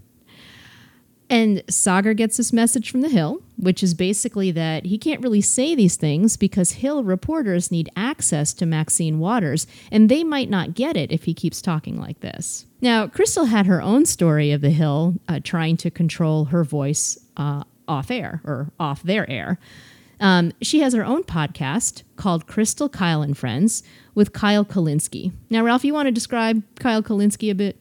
And 1.31 1.59
Saagar 1.67 2.17
gets 2.17 2.39
this 2.39 2.53
message 2.53 2.91
from 2.91 3.03
the 3.03 3.11
Hill, 3.11 3.43
which 3.59 3.83
is 3.83 3.93
basically 3.93 4.51
that 4.53 4.87
he 4.87 4.97
can't 4.97 5.23
really 5.23 5.43
say 5.43 5.75
these 5.75 5.97
things 5.97 6.37
because 6.39 6.73
Hill 6.73 7.05
reporters 7.05 7.71
need 7.71 7.91
access 7.97 8.55
to 8.55 8.67
Maxine 8.67 9.19
Waters, 9.19 9.67
and 9.93 10.09
they 10.09 10.25
might 10.25 10.49
not 10.49 10.75
get 10.75 10.97
it 10.97 11.13
if 11.13 11.25
he 11.25 11.35
keeps 11.35 11.61
talking 11.61 12.01
like 12.01 12.21
this. 12.21 12.65
Now, 12.81 13.07
Crystal 13.09 13.45
had 13.45 13.67
her 13.67 13.83
own 13.83 14.07
story 14.07 14.53
of 14.53 14.63
the 14.63 14.71
Hill 14.71 15.17
uh, 15.29 15.41
trying 15.43 15.77
to 15.79 15.91
control 15.91 16.47
her 16.47 16.65
voice 16.65 17.19
uh, 17.37 17.65
off 17.87 18.11
air 18.11 18.41
or 18.45 18.73
off 18.81 19.03
their 19.03 19.29
air. 19.29 19.59
Um, 20.21 20.53
she 20.63 20.81
has 20.81 20.95
her 20.95 21.05
own 21.05 21.25
podcast 21.25 22.03
called 22.17 22.47
Crystal 22.47 22.89
Kyle 22.89 23.23
and 23.23 23.37
Friends 23.37 23.83
with 24.15 24.33
Kyle 24.33 24.65
Kulinski. 24.65 25.33
Now, 25.51 25.63
Ralph, 25.63 25.85
you 25.85 25.95
want 25.95 26.07
to 26.07 26.13
describe 26.13 26.63
Kyle 26.77 27.03
Kulinski 27.03 27.51
a 27.51 27.55
bit? 27.55 27.81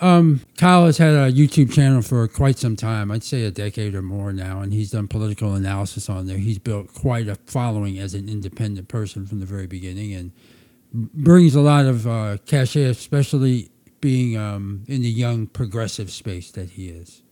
Um, 0.00 0.40
Kyle 0.56 0.86
has 0.86 0.98
had 0.98 1.14
a 1.14 1.30
YouTube 1.30 1.72
channel 1.72 2.00
for 2.00 2.26
quite 2.26 2.58
some 2.58 2.74
time. 2.74 3.10
I'd 3.10 3.22
say 3.22 3.44
a 3.44 3.50
decade 3.50 3.94
or 3.94 4.02
more 4.02 4.32
now, 4.32 4.60
and 4.60 4.72
he's 4.72 4.90
done 4.90 5.08
political 5.08 5.54
analysis 5.54 6.08
on 6.08 6.26
there. 6.26 6.38
He's 6.38 6.58
built 6.58 6.92
quite 6.94 7.28
a 7.28 7.34
following 7.46 7.98
as 7.98 8.14
an 8.14 8.28
independent 8.28 8.88
person 8.88 9.26
from 9.26 9.40
the 9.40 9.46
very 9.46 9.66
beginning, 9.66 10.14
and 10.14 10.32
brings 10.92 11.54
a 11.54 11.60
lot 11.60 11.84
of 11.84 12.06
uh, 12.06 12.38
cachet, 12.46 12.84
especially 12.84 13.70
being 14.00 14.36
um, 14.36 14.84
in 14.88 15.02
the 15.02 15.10
young 15.10 15.46
progressive 15.46 16.10
space 16.10 16.50
that 16.52 16.70
he 16.70 16.88
is. 16.88 17.22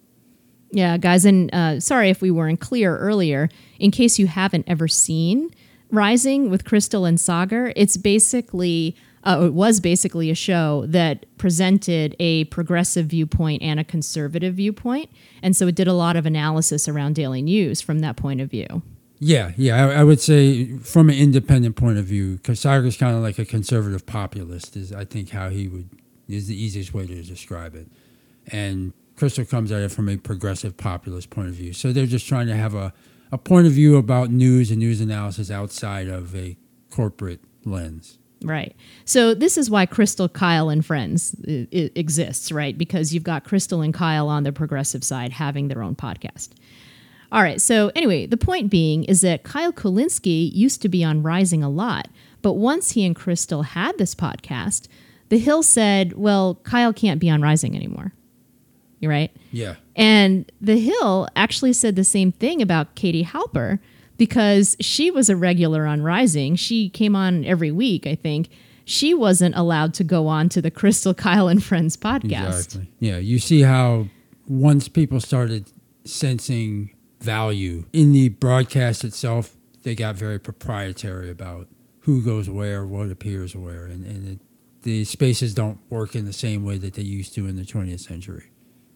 Yeah, 0.71 0.99
guys, 0.99 1.25
and 1.25 1.53
uh, 1.55 1.81
sorry 1.81 2.11
if 2.11 2.21
we 2.21 2.31
weren't 2.31 2.61
clear 2.61 2.99
earlier. 2.99 3.49
In 3.79 3.91
case 3.91 4.19
you 4.19 4.27
haven't 4.27 4.65
ever 4.69 4.87
seen 4.87 5.51
Rising 5.91 6.51
with 6.51 6.67
Crystal 6.67 7.07
and 7.07 7.17
Saagar, 7.17 7.73
it's 7.75 7.97
basically 7.97 8.95
uh, 9.25 9.43
it 9.45 9.55
was 9.55 9.81
basically 9.81 10.31
a 10.31 10.35
show 10.35 10.85
that 10.87 11.27
presented 11.39 12.15
a 12.19 12.45
progressive 12.45 13.07
viewpoint 13.07 13.63
and 13.63 13.81
a 13.81 13.85
conservative 13.85 14.55
viewpoint. 14.55 15.11
And 15.43 15.57
so 15.57 15.67
it 15.67 15.75
did 15.75 15.89
a 15.89 15.93
lot 15.93 16.17
of 16.17 16.27
analysis 16.27 16.89
around 16.89 17.15
daily 17.15 17.43
news 17.43 17.81
from 17.81 18.01
that 18.01 18.17
point 18.17 18.41
of 18.41 18.51
view. 18.51 18.83
Yeah, 19.21 19.53
yeah, 19.57 19.87
I, 19.87 20.01
I 20.01 20.05
would 20.05 20.21
say 20.21 20.77
from 20.79 21.09
an 21.09 21.17
independent 21.17 21.75
point 21.75 21.99
of 21.99 22.05
view, 22.05 22.37
because 22.37 22.65
is 22.65 22.97
kind 22.97 23.17
of 23.17 23.23
like 23.23 23.39
a 23.39 23.45
conservative 23.45 24.07
populist, 24.07 24.77
is 24.77 24.93
I 24.93 25.05
think 25.05 25.31
how 25.31 25.49
he 25.49 25.67
would 25.67 25.89
is 26.29 26.47
the 26.47 26.63
easiest 26.63 26.95
way 26.95 27.07
to 27.07 27.23
describe 27.23 27.75
it. 27.75 27.89
And 28.53 28.93
Crystal 29.17 29.45
comes 29.45 29.73
at 29.73 29.83
it 29.83 29.91
from 29.91 30.09
a 30.09 30.17
progressive 30.17 30.77
populist 30.77 31.31
point 31.31 31.49
of 31.49 31.55
view. 31.55 31.73
So 31.73 31.93
they're 31.93 32.07
just 32.07 32.29
trying 32.29 32.47
to 32.47 32.55
have 32.55 32.75
a, 32.75 32.93
a 33.33 33.39
point 33.39 33.67
of 33.67 33.73
view 33.73 33.97
about 33.97 34.31
news 34.31 34.71
and 34.71 34.79
news 34.79 35.01
analysis 35.01 35.51
outside 35.51 36.09
of 36.09 36.37
a 36.37 36.57
corporate 36.91 37.41
lens. 37.65 38.19
Right. 38.43 38.77
So 39.05 39.35
this 39.35 39.59
is 39.59 39.69
why 39.69 39.87
Crystal, 39.87 40.29
Kyle, 40.29 40.69
and 40.69 40.87
Friends 40.87 41.35
exists, 41.45 42.53
right? 42.53 42.79
Because 42.79 43.13
you've 43.13 43.25
got 43.25 43.45
Crystal 43.45 43.83
and 43.83 43.93
Kyle 43.93 44.29
on 44.29 44.45
the 44.45 44.53
progressive 44.53 45.03
side 45.03 45.33
having 45.33 45.69
their 45.69 45.83
own 45.83 45.97
podcast. 45.97 46.51
All 47.31 47.43
right. 47.43 47.61
So, 47.61 47.91
anyway, 47.95 48.27
the 48.27 48.37
point 48.37 48.71
being 48.71 49.05
is 49.05 49.21
that 49.21 49.43
Kyle 49.43 49.73
Kulinski 49.73 50.51
used 50.55 50.81
to 50.83 50.89
be 50.89 51.05
on 51.05 51.23
Rising 51.23 51.63
a 51.63 51.69
lot. 51.69 52.09
But 52.41 52.55
once 52.55 52.93
he 52.93 53.05
and 53.05 53.15
Crystal 53.15 53.63
had 53.63 53.99
this 53.99 54.15
podcast, 54.15 54.89
The 55.29 55.39
Hill 55.39 55.63
said, 55.63 56.15
well, 56.15 56.55
Kyle 56.63 56.93
can't 56.93 57.21
be 57.21 57.29
on 57.29 57.43
Rising 57.43 57.77
anymore. 57.77 58.13
You're 59.01 59.11
right. 59.11 59.31
Yeah. 59.53 59.75
And 59.95 60.51
The 60.61 60.79
Hill 60.79 61.29
actually 61.37 61.73
said 61.73 61.97
the 61.97 62.05
same 62.05 62.33
thing 62.33 62.63
about 62.63 62.95
Katie 62.95 63.25
Halper 63.25 63.79
because 64.19 64.77
she 64.81 65.11
was 65.11 65.31
a 65.31 65.37
regular 65.37 65.87
on 65.87 66.03
Rising. 66.03 66.57
She 66.57 66.91
came 66.91 67.17
on 67.17 67.45
every 67.45 67.71
week, 67.71 68.07
I 68.07 68.15
think. 68.15 68.51
She 68.85 69.15
wasn't 69.15 69.55
allowed 69.55 69.95
to 69.95 70.05
go 70.05 70.27
on 70.27 70.49
to 70.51 70.61
the 70.61 70.71
Krystal 70.71 71.17
Kyle 71.17 71.49
and 71.49 71.63
Friends 71.63 71.97
podcast. 71.97 72.65
Exactly. 72.65 72.93
Yeah. 73.01 73.19
You 73.19 73.39
see 73.39 73.63
how 73.63 74.09
once 74.47 74.89
people 74.89 75.21
started 75.21 75.71
sensing 76.05 76.95
value 77.21 77.85
in 77.93 78.13
the 78.13 78.31
broadcast 78.31 79.05
itself, 79.05 79.57
they 79.83 79.95
got 79.95 80.17
very 80.17 80.39
proprietary 80.39 81.31
about 81.31 81.69
who 82.01 82.23
goes 82.23 82.49
where, 82.49 82.87
what 82.87 83.11
appears 83.11 83.55
where, 83.55 83.85
and, 83.85 84.05
and 84.05 84.29
it, 84.29 84.41
the 84.83 85.05
spaces 85.05 85.55
don't 85.55 85.79
work 85.91 86.15
in 86.17 86.25
the 86.25 86.33
same 86.33 86.65
way 86.65 86.79
that 86.79 86.95
they 86.95 87.03
used 87.03 87.35
to 87.35 87.47
in 87.47 87.57
the 87.57 87.63
20th 87.63 88.01
century. 88.01 88.51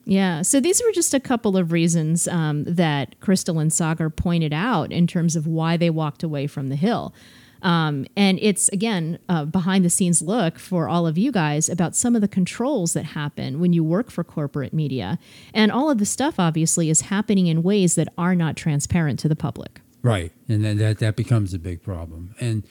Yeah. 0.04 0.42
So 0.42 0.60
these 0.60 0.82
were 0.84 0.92
just 0.92 1.14
a 1.14 1.20
couple 1.20 1.56
of 1.56 1.72
reasons 1.72 2.26
um, 2.26 2.64
that 2.64 3.18
Krystal 3.20 3.60
and 3.60 3.70
Saagar 3.70 4.14
pointed 4.14 4.52
out 4.52 4.90
in 4.90 5.06
terms 5.06 5.36
of 5.36 5.46
why 5.46 5.76
they 5.76 5.90
walked 5.90 6.22
away 6.22 6.46
from 6.46 6.68
the 6.68 6.76
Hill. 6.76 7.14
Um, 7.62 8.06
and 8.16 8.40
it's 8.42 8.68
again 8.70 9.20
behind 9.50 9.84
the 9.84 9.90
scenes 9.90 10.20
look 10.20 10.58
for 10.58 10.88
all 10.88 11.06
of 11.06 11.16
you 11.16 11.30
guys 11.30 11.68
about 11.68 11.94
some 11.94 12.16
of 12.16 12.20
the 12.20 12.26
controls 12.28 12.92
that 12.94 13.04
happen 13.04 13.60
when 13.60 13.72
you 13.72 13.84
work 13.84 14.10
for 14.10 14.24
corporate 14.24 14.74
media. 14.74 15.18
And 15.54 15.70
all 15.70 15.88
of 15.88 15.98
the 15.98 16.06
stuff 16.06 16.40
obviously 16.40 16.90
is 16.90 17.02
happening 17.02 17.46
in 17.46 17.62
ways 17.62 17.94
that 17.94 18.08
are 18.18 18.34
not 18.34 18.56
transparent 18.56 19.20
to 19.20 19.28
the 19.28 19.36
public. 19.36 19.80
Right. 20.02 20.32
And 20.48 20.64
then 20.64 20.78
that, 20.78 20.98
that 20.98 21.14
becomes 21.14 21.54
a 21.54 21.58
big 21.60 21.84
problem. 21.84 22.34
And, 22.40 22.64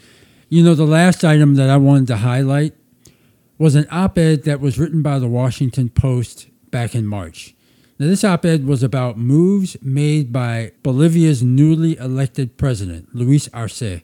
you 0.50 0.62
know, 0.62 0.76
the 0.76 0.84
last 0.84 1.24
item 1.24 1.56
that 1.56 1.70
I 1.70 1.78
wanted 1.78 2.08
to 2.08 2.18
highlight 2.18 2.74
was 3.58 3.76
an 3.76 3.88
op 3.90 4.18
ed 4.18 4.44
that 4.44 4.60
was 4.60 4.78
written 4.78 5.02
by 5.02 5.20
the 5.20 5.28
Washington 5.30 5.88
Post 5.88 6.48
back 6.72 6.96
in 6.96 7.06
March. 7.06 7.54
Now, 8.00 8.08
this 8.08 8.24
op 8.24 8.46
ed 8.46 8.66
was 8.66 8.82
about 8.82 9.18
moves 9.18 9.78
made 9.84 10.34
by 10.34 10.72
Bolivia's 10.82 11.44
newly 11.44 11.98
elected 11.98 12.58
president, 12.58 13.14
Luis 13.14 13.48
Arce. 13.54 14.02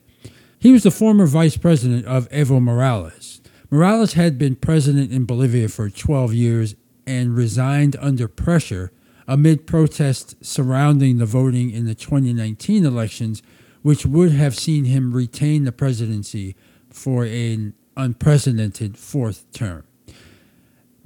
He 0.59 0.71
was 0.71 0.83
the 0.83 0.91
former 0.91 1.25
vice 1.25 1.57
president 1.57 2.05
of 2.05 2.29
Evo 2.29 2.61
Morales. 2.61 3.41
Morales 3.71 4.13
had 4.13 4.37
been 4.37 4.55
president 4.55 5.11
in 5.11 5.25
Bolivia 5.25 5.67
for 5.67 5.89
12 5.89 6.33
years 6.33 6.75
and 7.07 7.35
resigned 7.35 7.95
under 7.99 8.27
pressure 8.27 8.91
amid 9.27 9.65
protests 9.65 10.35
surrounding 10.41 11.17
the 11.17 11.25
voting 11.25 11.71
in 11.71 11.85
the 11.85 11.95
2019 11.95 12.85
elections, 12.85 13.41
which 13.81 14.05
would 14.05 14.31
have 14.31 14.55
seen 14.55 14.85
him 14.85 15.11
retain 15.11 15.63
the 15.63 15.71
presidency 15.71 16.55
for 16.91 17.23
an 17.23 17.73
unprecedented 17.95 18.95
fourth 18.95 19.51
term. 19.51 19.86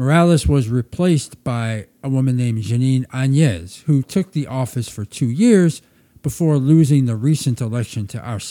Morales 0.01 0.47
was 0.47 0.67
replaced 0.67 1.43
by 1.43 1.85
a 2.01 2.09
woman 2.09 2.35
named 2.35 2.63
Jeanine 2.63 3.05
Añez, 3.09 3.83
who 3.83 4.01
took 4.01 4.31
the 4.31 4.47
office 4.47 4.89
for 4.89 5.05
two 5.05 5.29
years 5.29 5.83
before 6.23 6.57
losing 6.57 7.05
the 7.05 7.15
recent 7.15 7.61
election 7.61 8.07
to 8.07 8.19
Arce. 8.19 8.49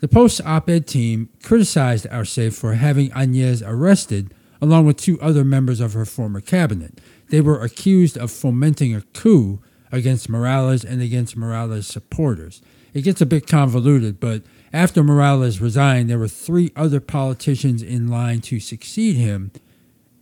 The 0.00 0.08
Post 0.10 0.40
op 0.44 0.68
ed 0.68 0.88
team 0.88 1.28
criticized 1.40 2.08
Arce 2.10 2.52
for 2.52 2.74
having 2.74 3.10
Añez 3.10 3.62
arrested, 3.64 4.34
along 4.60 4.86
with 4.86 4.96
two 4.96 5.20
other 5.20 5.44
members 5.44 5.78
of 5.78 5.92
her 5.92 6.04
former 6.04 6.40
cabinet. 6.40 7.00
They 7.28 7.40
were 7.40 7.62
accused 7.62 8.18
of 8.18 8.32
fomenting 8.32 8.92
a 8.92 9.02
coup 9.02 9.62
against 9.92 10.28
Morales 10.28 10.84
and 10.84 11.00
against 11.00 11.36
Morales' 11.36 11.86
supporters. 11.86 12.60
It 12.92 13.02
gets 13.02 13.20
a 13.20 13.26
bit 13.26 13.46
convoluted, 13.46 14.18
but 14.18 14.42
after 14.72 15.04
Morales 15.04 15.60
resigned, 15.60 16.10
there 16.10 16.18
were 16.18 16.26
three 16.26 16.72
other 16.74 16.98
politicians 16.98 17.84
in 17.84 18.08
line 18.08 18.40
to 18.40 18.58
succeed 18.58 19.14
him, 19.14 19.52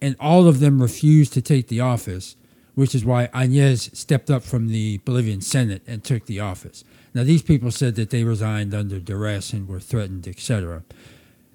and 0.05 0.17
all 0.21 0.47
of 0.47 0.61
them 0.61 0.83
refused 0.83 1.33
to 1.33 1.41
take 1.41 1.69
the 1.69 1.81
office, 1.81 2.37
which 2.75 2.95
is 2.95 3.07
why 3.07 3.29
Añez 3.29 3.97
stepped 3.97 4.31
up 4.31 4.43
from 4.43 4.69
the 4.69 4.99
Bolivian 4.99 5.41
Senate 5.41 5.81
and 5.87 6.05
took 6.05 6.27
the 6.27 6.41
office. 6.41 6.85
Now, 7.15 7.25
these 7.25 7.41
people 7.41 7.71
said 7.71 7.95
that 7.95 8.11
they 8.11 8.23
resigned 8.23 8.75
under 8.75 9.01
duress 9.01 9.55
and 9.55 9.67
were 9.67 9.81
threatened, 9.81 10.29
etc. 10.29 10.85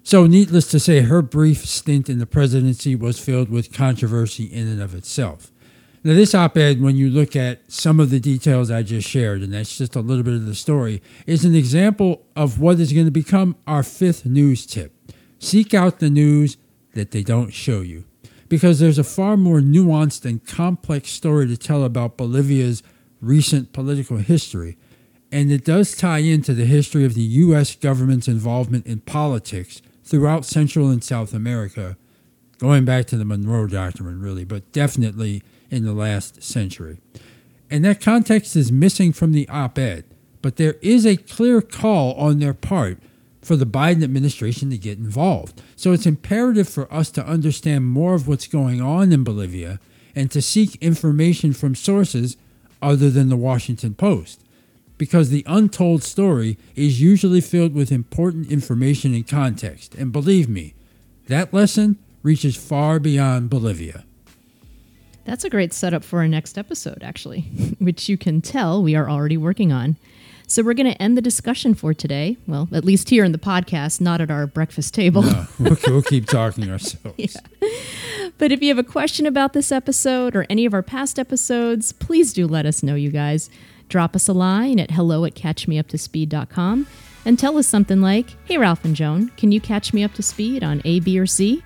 So, 0.02 0.26
needless 0.26 0.68
to 0.72 0.80
say, 0.80 1.02
her 1.02 1.22
brief 1.22 1.64
stint 1.64 2.08
in 2.08 2.18
the 2.18 2.26
presidency 2.26 2.96
was 2.96 3.20
filled 3.20 3.50
with 3.50 3.72
controversy 3.72 4.46
in 4.46 4.66
and 4.66 4.82
of 4.82 4.96
itself. 4.96 5.52
Now, 6.02 6.14
this 6.14 6.34
op 6.34 6.56
ed, 6.56 6.82
when 6.82 6.96
you 6.96 7.08
look 7.08 7.36
at 7.36 7.70
some 7.70 8.00
of 8.00 8.10
the 8.10 8.18
details 8.18 8.68
I 8.68 8.82
just 8.82 9.08
shared, 9.08 9.42
and 9.42 9.52
that's 9.52 9.78
just 9.78 9.94
a 9.94 10.00
little 10.00 10.24
bit 10.24 10.34
of 10.34 10.46
the 10.46 10.56
story, 10.56 11.00
is 11.24 11.44
an 11.44 11.54
example 11.54 12.26
of 12.34 12.58
what 12.58 12.80
is 12.80 12.92
going 12.92 13.06
to 13.06 13.12
become 13.12 13.54
our 13.68 13.84
fifth 13.84 14.26
news 14.26 14.66
tip. 14.66 14.92
Seek 15.38 15.72
out 15.72 16.00
the 16.00 16.10
news 16.10 16.56
that 16.94 17.12
they 17.12 17.22
don't 17.22 17.50
show 17.50 17.82
you 17.82 18.06
because 18.50 18.80
there's 18.80 18.98
a 18.98 19.04
far 19.04 19.36
more 19.36 19.60
nuanced 19.60 20.24
and 20.24 20.44
complex 20.44 21.08
story 21.10 21.46
to 21.46 21.56
tell 21.56 21.84
about 21.84 22.16
Bolivia's 22.16 22.82
recent 23.20 23.72
political 23.72 24.16
history. 24.16 24.76
And 25.30 25.52
it 25.52 25.64
does 25.64 25.96
tie 25.96 26.18
into 26.18 26.52
the 26.52 26.64
history 26.64 27.04
of 27.04 27.14
the 27.14 27.22
U.S. 27.22 27.76
government's 27.76 28.26
involvement 28.26 28.86
in 28.86 29.02
politics 29.02 29.80
throughout 30.02 30.44
Central 30.44 30.90
and 30.90 31.02
South 31.02 31.32
America, 31.32 31.96
going 32.58 32.84
back 32.84 33.06
to 33.06 33.16
the 33.16 33.24
Monroe 33.24 33.68
Doctrine, 33.68 34.20
really, 34.20 34.44
but 34.44 34.72
definitely 34.72 35.44
in 35.70 35.84
the 35.84 35.92
last 35.92 36.42
century. 36.42 36.98
And 37.70 37.84
that 37.84 38.00
context 38.00 38.56
is 38.56 38.72
missing 38.72 39.12
from 39.12 39.30
the 39.30 39.48
op 39.48 39.78
ed, 39.78 40.04
but 40.42 40.56
there 40.56 40.74
is 40.82 41.06
a 41.06 41.16
clear 41.16 41.62
call 41.62 42.14
on 42.14 42.40
their 42.40 42.54
part 42.54 42.98
for 43.42 43.56
the 43.56 43.66
Biden 43.66 44.02
administration 44.02 44.70
to 44.70 44.78
get 44.78 44.98
involved. 44.98 45.62
So 45.76 45.92
it's 45.92 46.06
imperative 46.06 46.68
for 46.68 46.92
us 46.92 47.10
to 47.12 47.26
understand 47.26 47.86
more 47.86 48.14
of 48.14 48.28
what's 48.28 48.46
going 48.46 48.80
on 48.80 49.12
in 49.12 49.24
Bolivia 49.24 49.80
and 50.14 50.30
to 50.30 50.42
seek 50.42 50.76
information 50.76 51.52
from 51.52 51.74
sources 51.74 52.36
other 52.82 53.10
than 53.10 53.28
the 53.28 53.36
Washington 53.36 53.94
Post. 53.94 54.42
Because 54.98 55.30
the 55.30 55.44
untold 55.46 56.02
story 56.02 56.58
is 56.74 57.00
usually 57.00 57.40
filled 57.40 57.72
with 57.72 57.90
important 57.90 58.50
information 58.50 59.14
and 59.14 59.26
context. 59.26 59.94
And 59.94 60.12
believe 60.12 60.48
me, 60.48 60.74
that 61.28 61.54
lesson 61.54 61.98
reaches 62.22 62.56
far 62.56 62.98
beyond 62.98 63.48
Bolivia. 63.48 64.04
That's 65.24 65.44
a 65.44 65.50
great 65.50 65.72
setup 65.72 66.04
for 66.04 66.18
our 66.18 66.28
next 66.28 66.58
episode, 66.58 67.02
actually, 67.02 67.40
which 67.78 68.08
you 68.08 68.18
can 68.18 68.40
tell 68.40 68.82
we 68.82 68.94
are 68.94 69.08
already 69.08 69.36
working 69.36 69.72
on. 69.72 69.96
So 70.50 70.64
we're 70.64 70.74
going 70.74 70.92
to 70.92 71.00
end 71.00 71.16
the 71.16 71.22
discussion 71.22 71.74
for 71.74 71.94
today. 71.94 72.36
Well, 72.48 72.68
at 72.72 72.84
least 72.84 73.08
here 73.08 73.22
in 73.24 73.30
the 73.30 73.38
podcast, 73.38 74.00
not 74.00 74.20
at 74.20 74.32
our 74.32 74.48
breakfast 74.48 74.92
table. 74.94 75.22
No, 75.22 75.46
we'll, 75.60 75.76
we'll 75.86 76.02
keep 76.02 76.26
talking 76.26 76.68
ourselves. 76.68 77.14
yeah. 77.16 77.70
But 78.36 78.50
if 78.50 78.60
you 78.60 78.66
have 78.66 78.78
a 78.78 78.82
question 78.82 79.26
about 79.26 79.52
this 79.52 79.70
episode 79.70 80.34
or 80.34 80.46
any 80.50 80.66
of 80.66 80.74
our 80.74 80.82
past 80.82 81.20
episodes, 81.20 81.92
please 81.92 82.32
do 82.32 82.48
let 82.48 82.66
us 82.66 82.82
know, 82.82 82.96
you 82.96 83.12
guys. 83.12 83.48
Drop 83.88 84.16
us 84.16 84.26
a 84.26 84.32
line 84.32 84.80
at 84.80 84.90
hello 84.90 85.24
at 85.24 85.36
catchmeuptospeed.com 85.36 86.88
and 87.24 87.38
tell 87.38 87.56
us 87.56 87.68
something 87.68 88.00
like, 88.00 88.34
Hey, 88.44 88.58
Ralph 88.58 88.84
and 88.84 88.96
Joan, 88.96 89.28
can 89.36 89.52
you 89.52 89.60
catch 89.60 89.92
me 89.92 90.02
up 90.02 90.14
to 90.14 90.22
speed 90.22 90.64
on 90.64 90.82
A, 90.84 90.98
B, 90.98 91.16
or 91.20 91.26
C? 91.26 91.62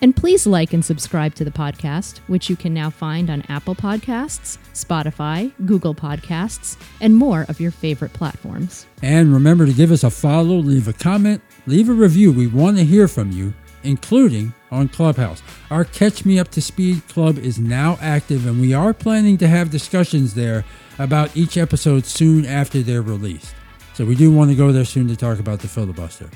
And 0.00 0.14
please 0.14 0.46
like 0.46 0.72
and 0.72 0.84
subscribe 0.84 1.34
to 1.36 1.44
the 1.44 1.50
podcast, 1.50 2.18
which 2.26 2.50
you 2.50 2.56
can 2.56 2.74
now 2.74 2.90
find 2.90 3.30
on 3.30 3.42
Apple 3.48 3.74
Podcasts, 3.74 4.58
Spotify, 4.74 5.52
Google 5.64 5.94
Podcasts, 5.94 6.76
and 7.00 7.16
more 7.16 7.46
of 7.48 7.60
your 7.60 7.70
favorite 7.70 8.12
platforms. 8.12 8.86
And 9.02 9.32
remember 9.32 9.66
to 9.66 9.72
give 9.72 9.90
us 9.90 10.04
a 10.04 10.10
follow, 10.10 10.56
leave 10.56 10.88
a 10.88 10.92
comment, 10.92 11.42
leave 11.66 11.88
a 11.88 11.92
review. 11.92 12.32
We 12.32 12.46
want 12.46 12.76
to 12.78 12.84
hear 12.84 13.08
from 13.08 13.30
you, 13.32 13.54
including 13.82 14.52
on 14.70 14.88
Clubhouse. 14.88 15.42
Our 15.70 15.84
Catch 15.84 16.24
Me 16.24 16.38
Up 16.38 16.50
to 16.50 16.60
Speed 16.60 17.06
Club 17.08 17.38
is 17.38 17.58
now 17.58 17.96
active, 18.00 18.46
and 18.46 18.60
we 18.60 18.74
are 18.74 18.92
planning 18.92 19.38
to 19.38 19.48
have 19.48 19.70
discussions 19.70 20.34
there 20.34 20.64
about 20.98 21.36
each 21.36 21.56
episode 21.56 22.04
soon 22.04 22.44
after 22.44 22.82
they're 22.82 23.02
released. 23.02 23.54
So 23.94 24.04
we 24.04 24.16
do 24.16 24.32
want 24.32 24.50
to 24.50 24.56
go 24.56 24.72
there 24.72 24.84
soon 24.84 25.08
to 25.08 25.16
talk 25.16 25.38
about 25.38 25.60
the 25.60 25.68
filibuster. 25.68 26.28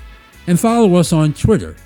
And 0.47 0.59
follow 0.59 0.95
us 0.95 1.13
on 1.13 1.35
Twitter 1.35 1.77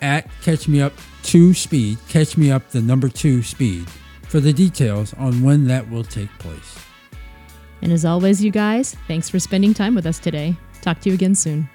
at 0.00 0.28
Catch 0.42 0.68
Me 0.68 0.80
Up 0.80 0.92
2 1.22 1.54
Speed, 1.54 1.98
Catch 2.08 2.36
Me 2.36 2.50
Up 2.50 2.68
the 2.70 2.80
number 2.80 3.08
2 3.08 3.42
Speed, 3.42 3.88
for 4.22 4.40
the 4.40 4.52
details 4.52 5.14
on 5.14 5.42
when 5.42 5.66
that 5.66 5.88
will 5.90 6.04
take 6.04 6.30
place. 6.38 6.78
And 7.82 7.92
as 7.92 8.04
always, 8.04 8.42
you 8.42 8.50
guys, 8.50 8.96
thanks 9.06 9.28
for 9.28 9.38
spending 9.38 9.72
time 9.72 9.94
with 9.94 10.06
us 10.06 10.18
today. 10.18 10.56
Talk 10.80 11.00
to 11.00 11.08
you 11.08 11.14
again 11.14 11.34
soon. 11.34 11.68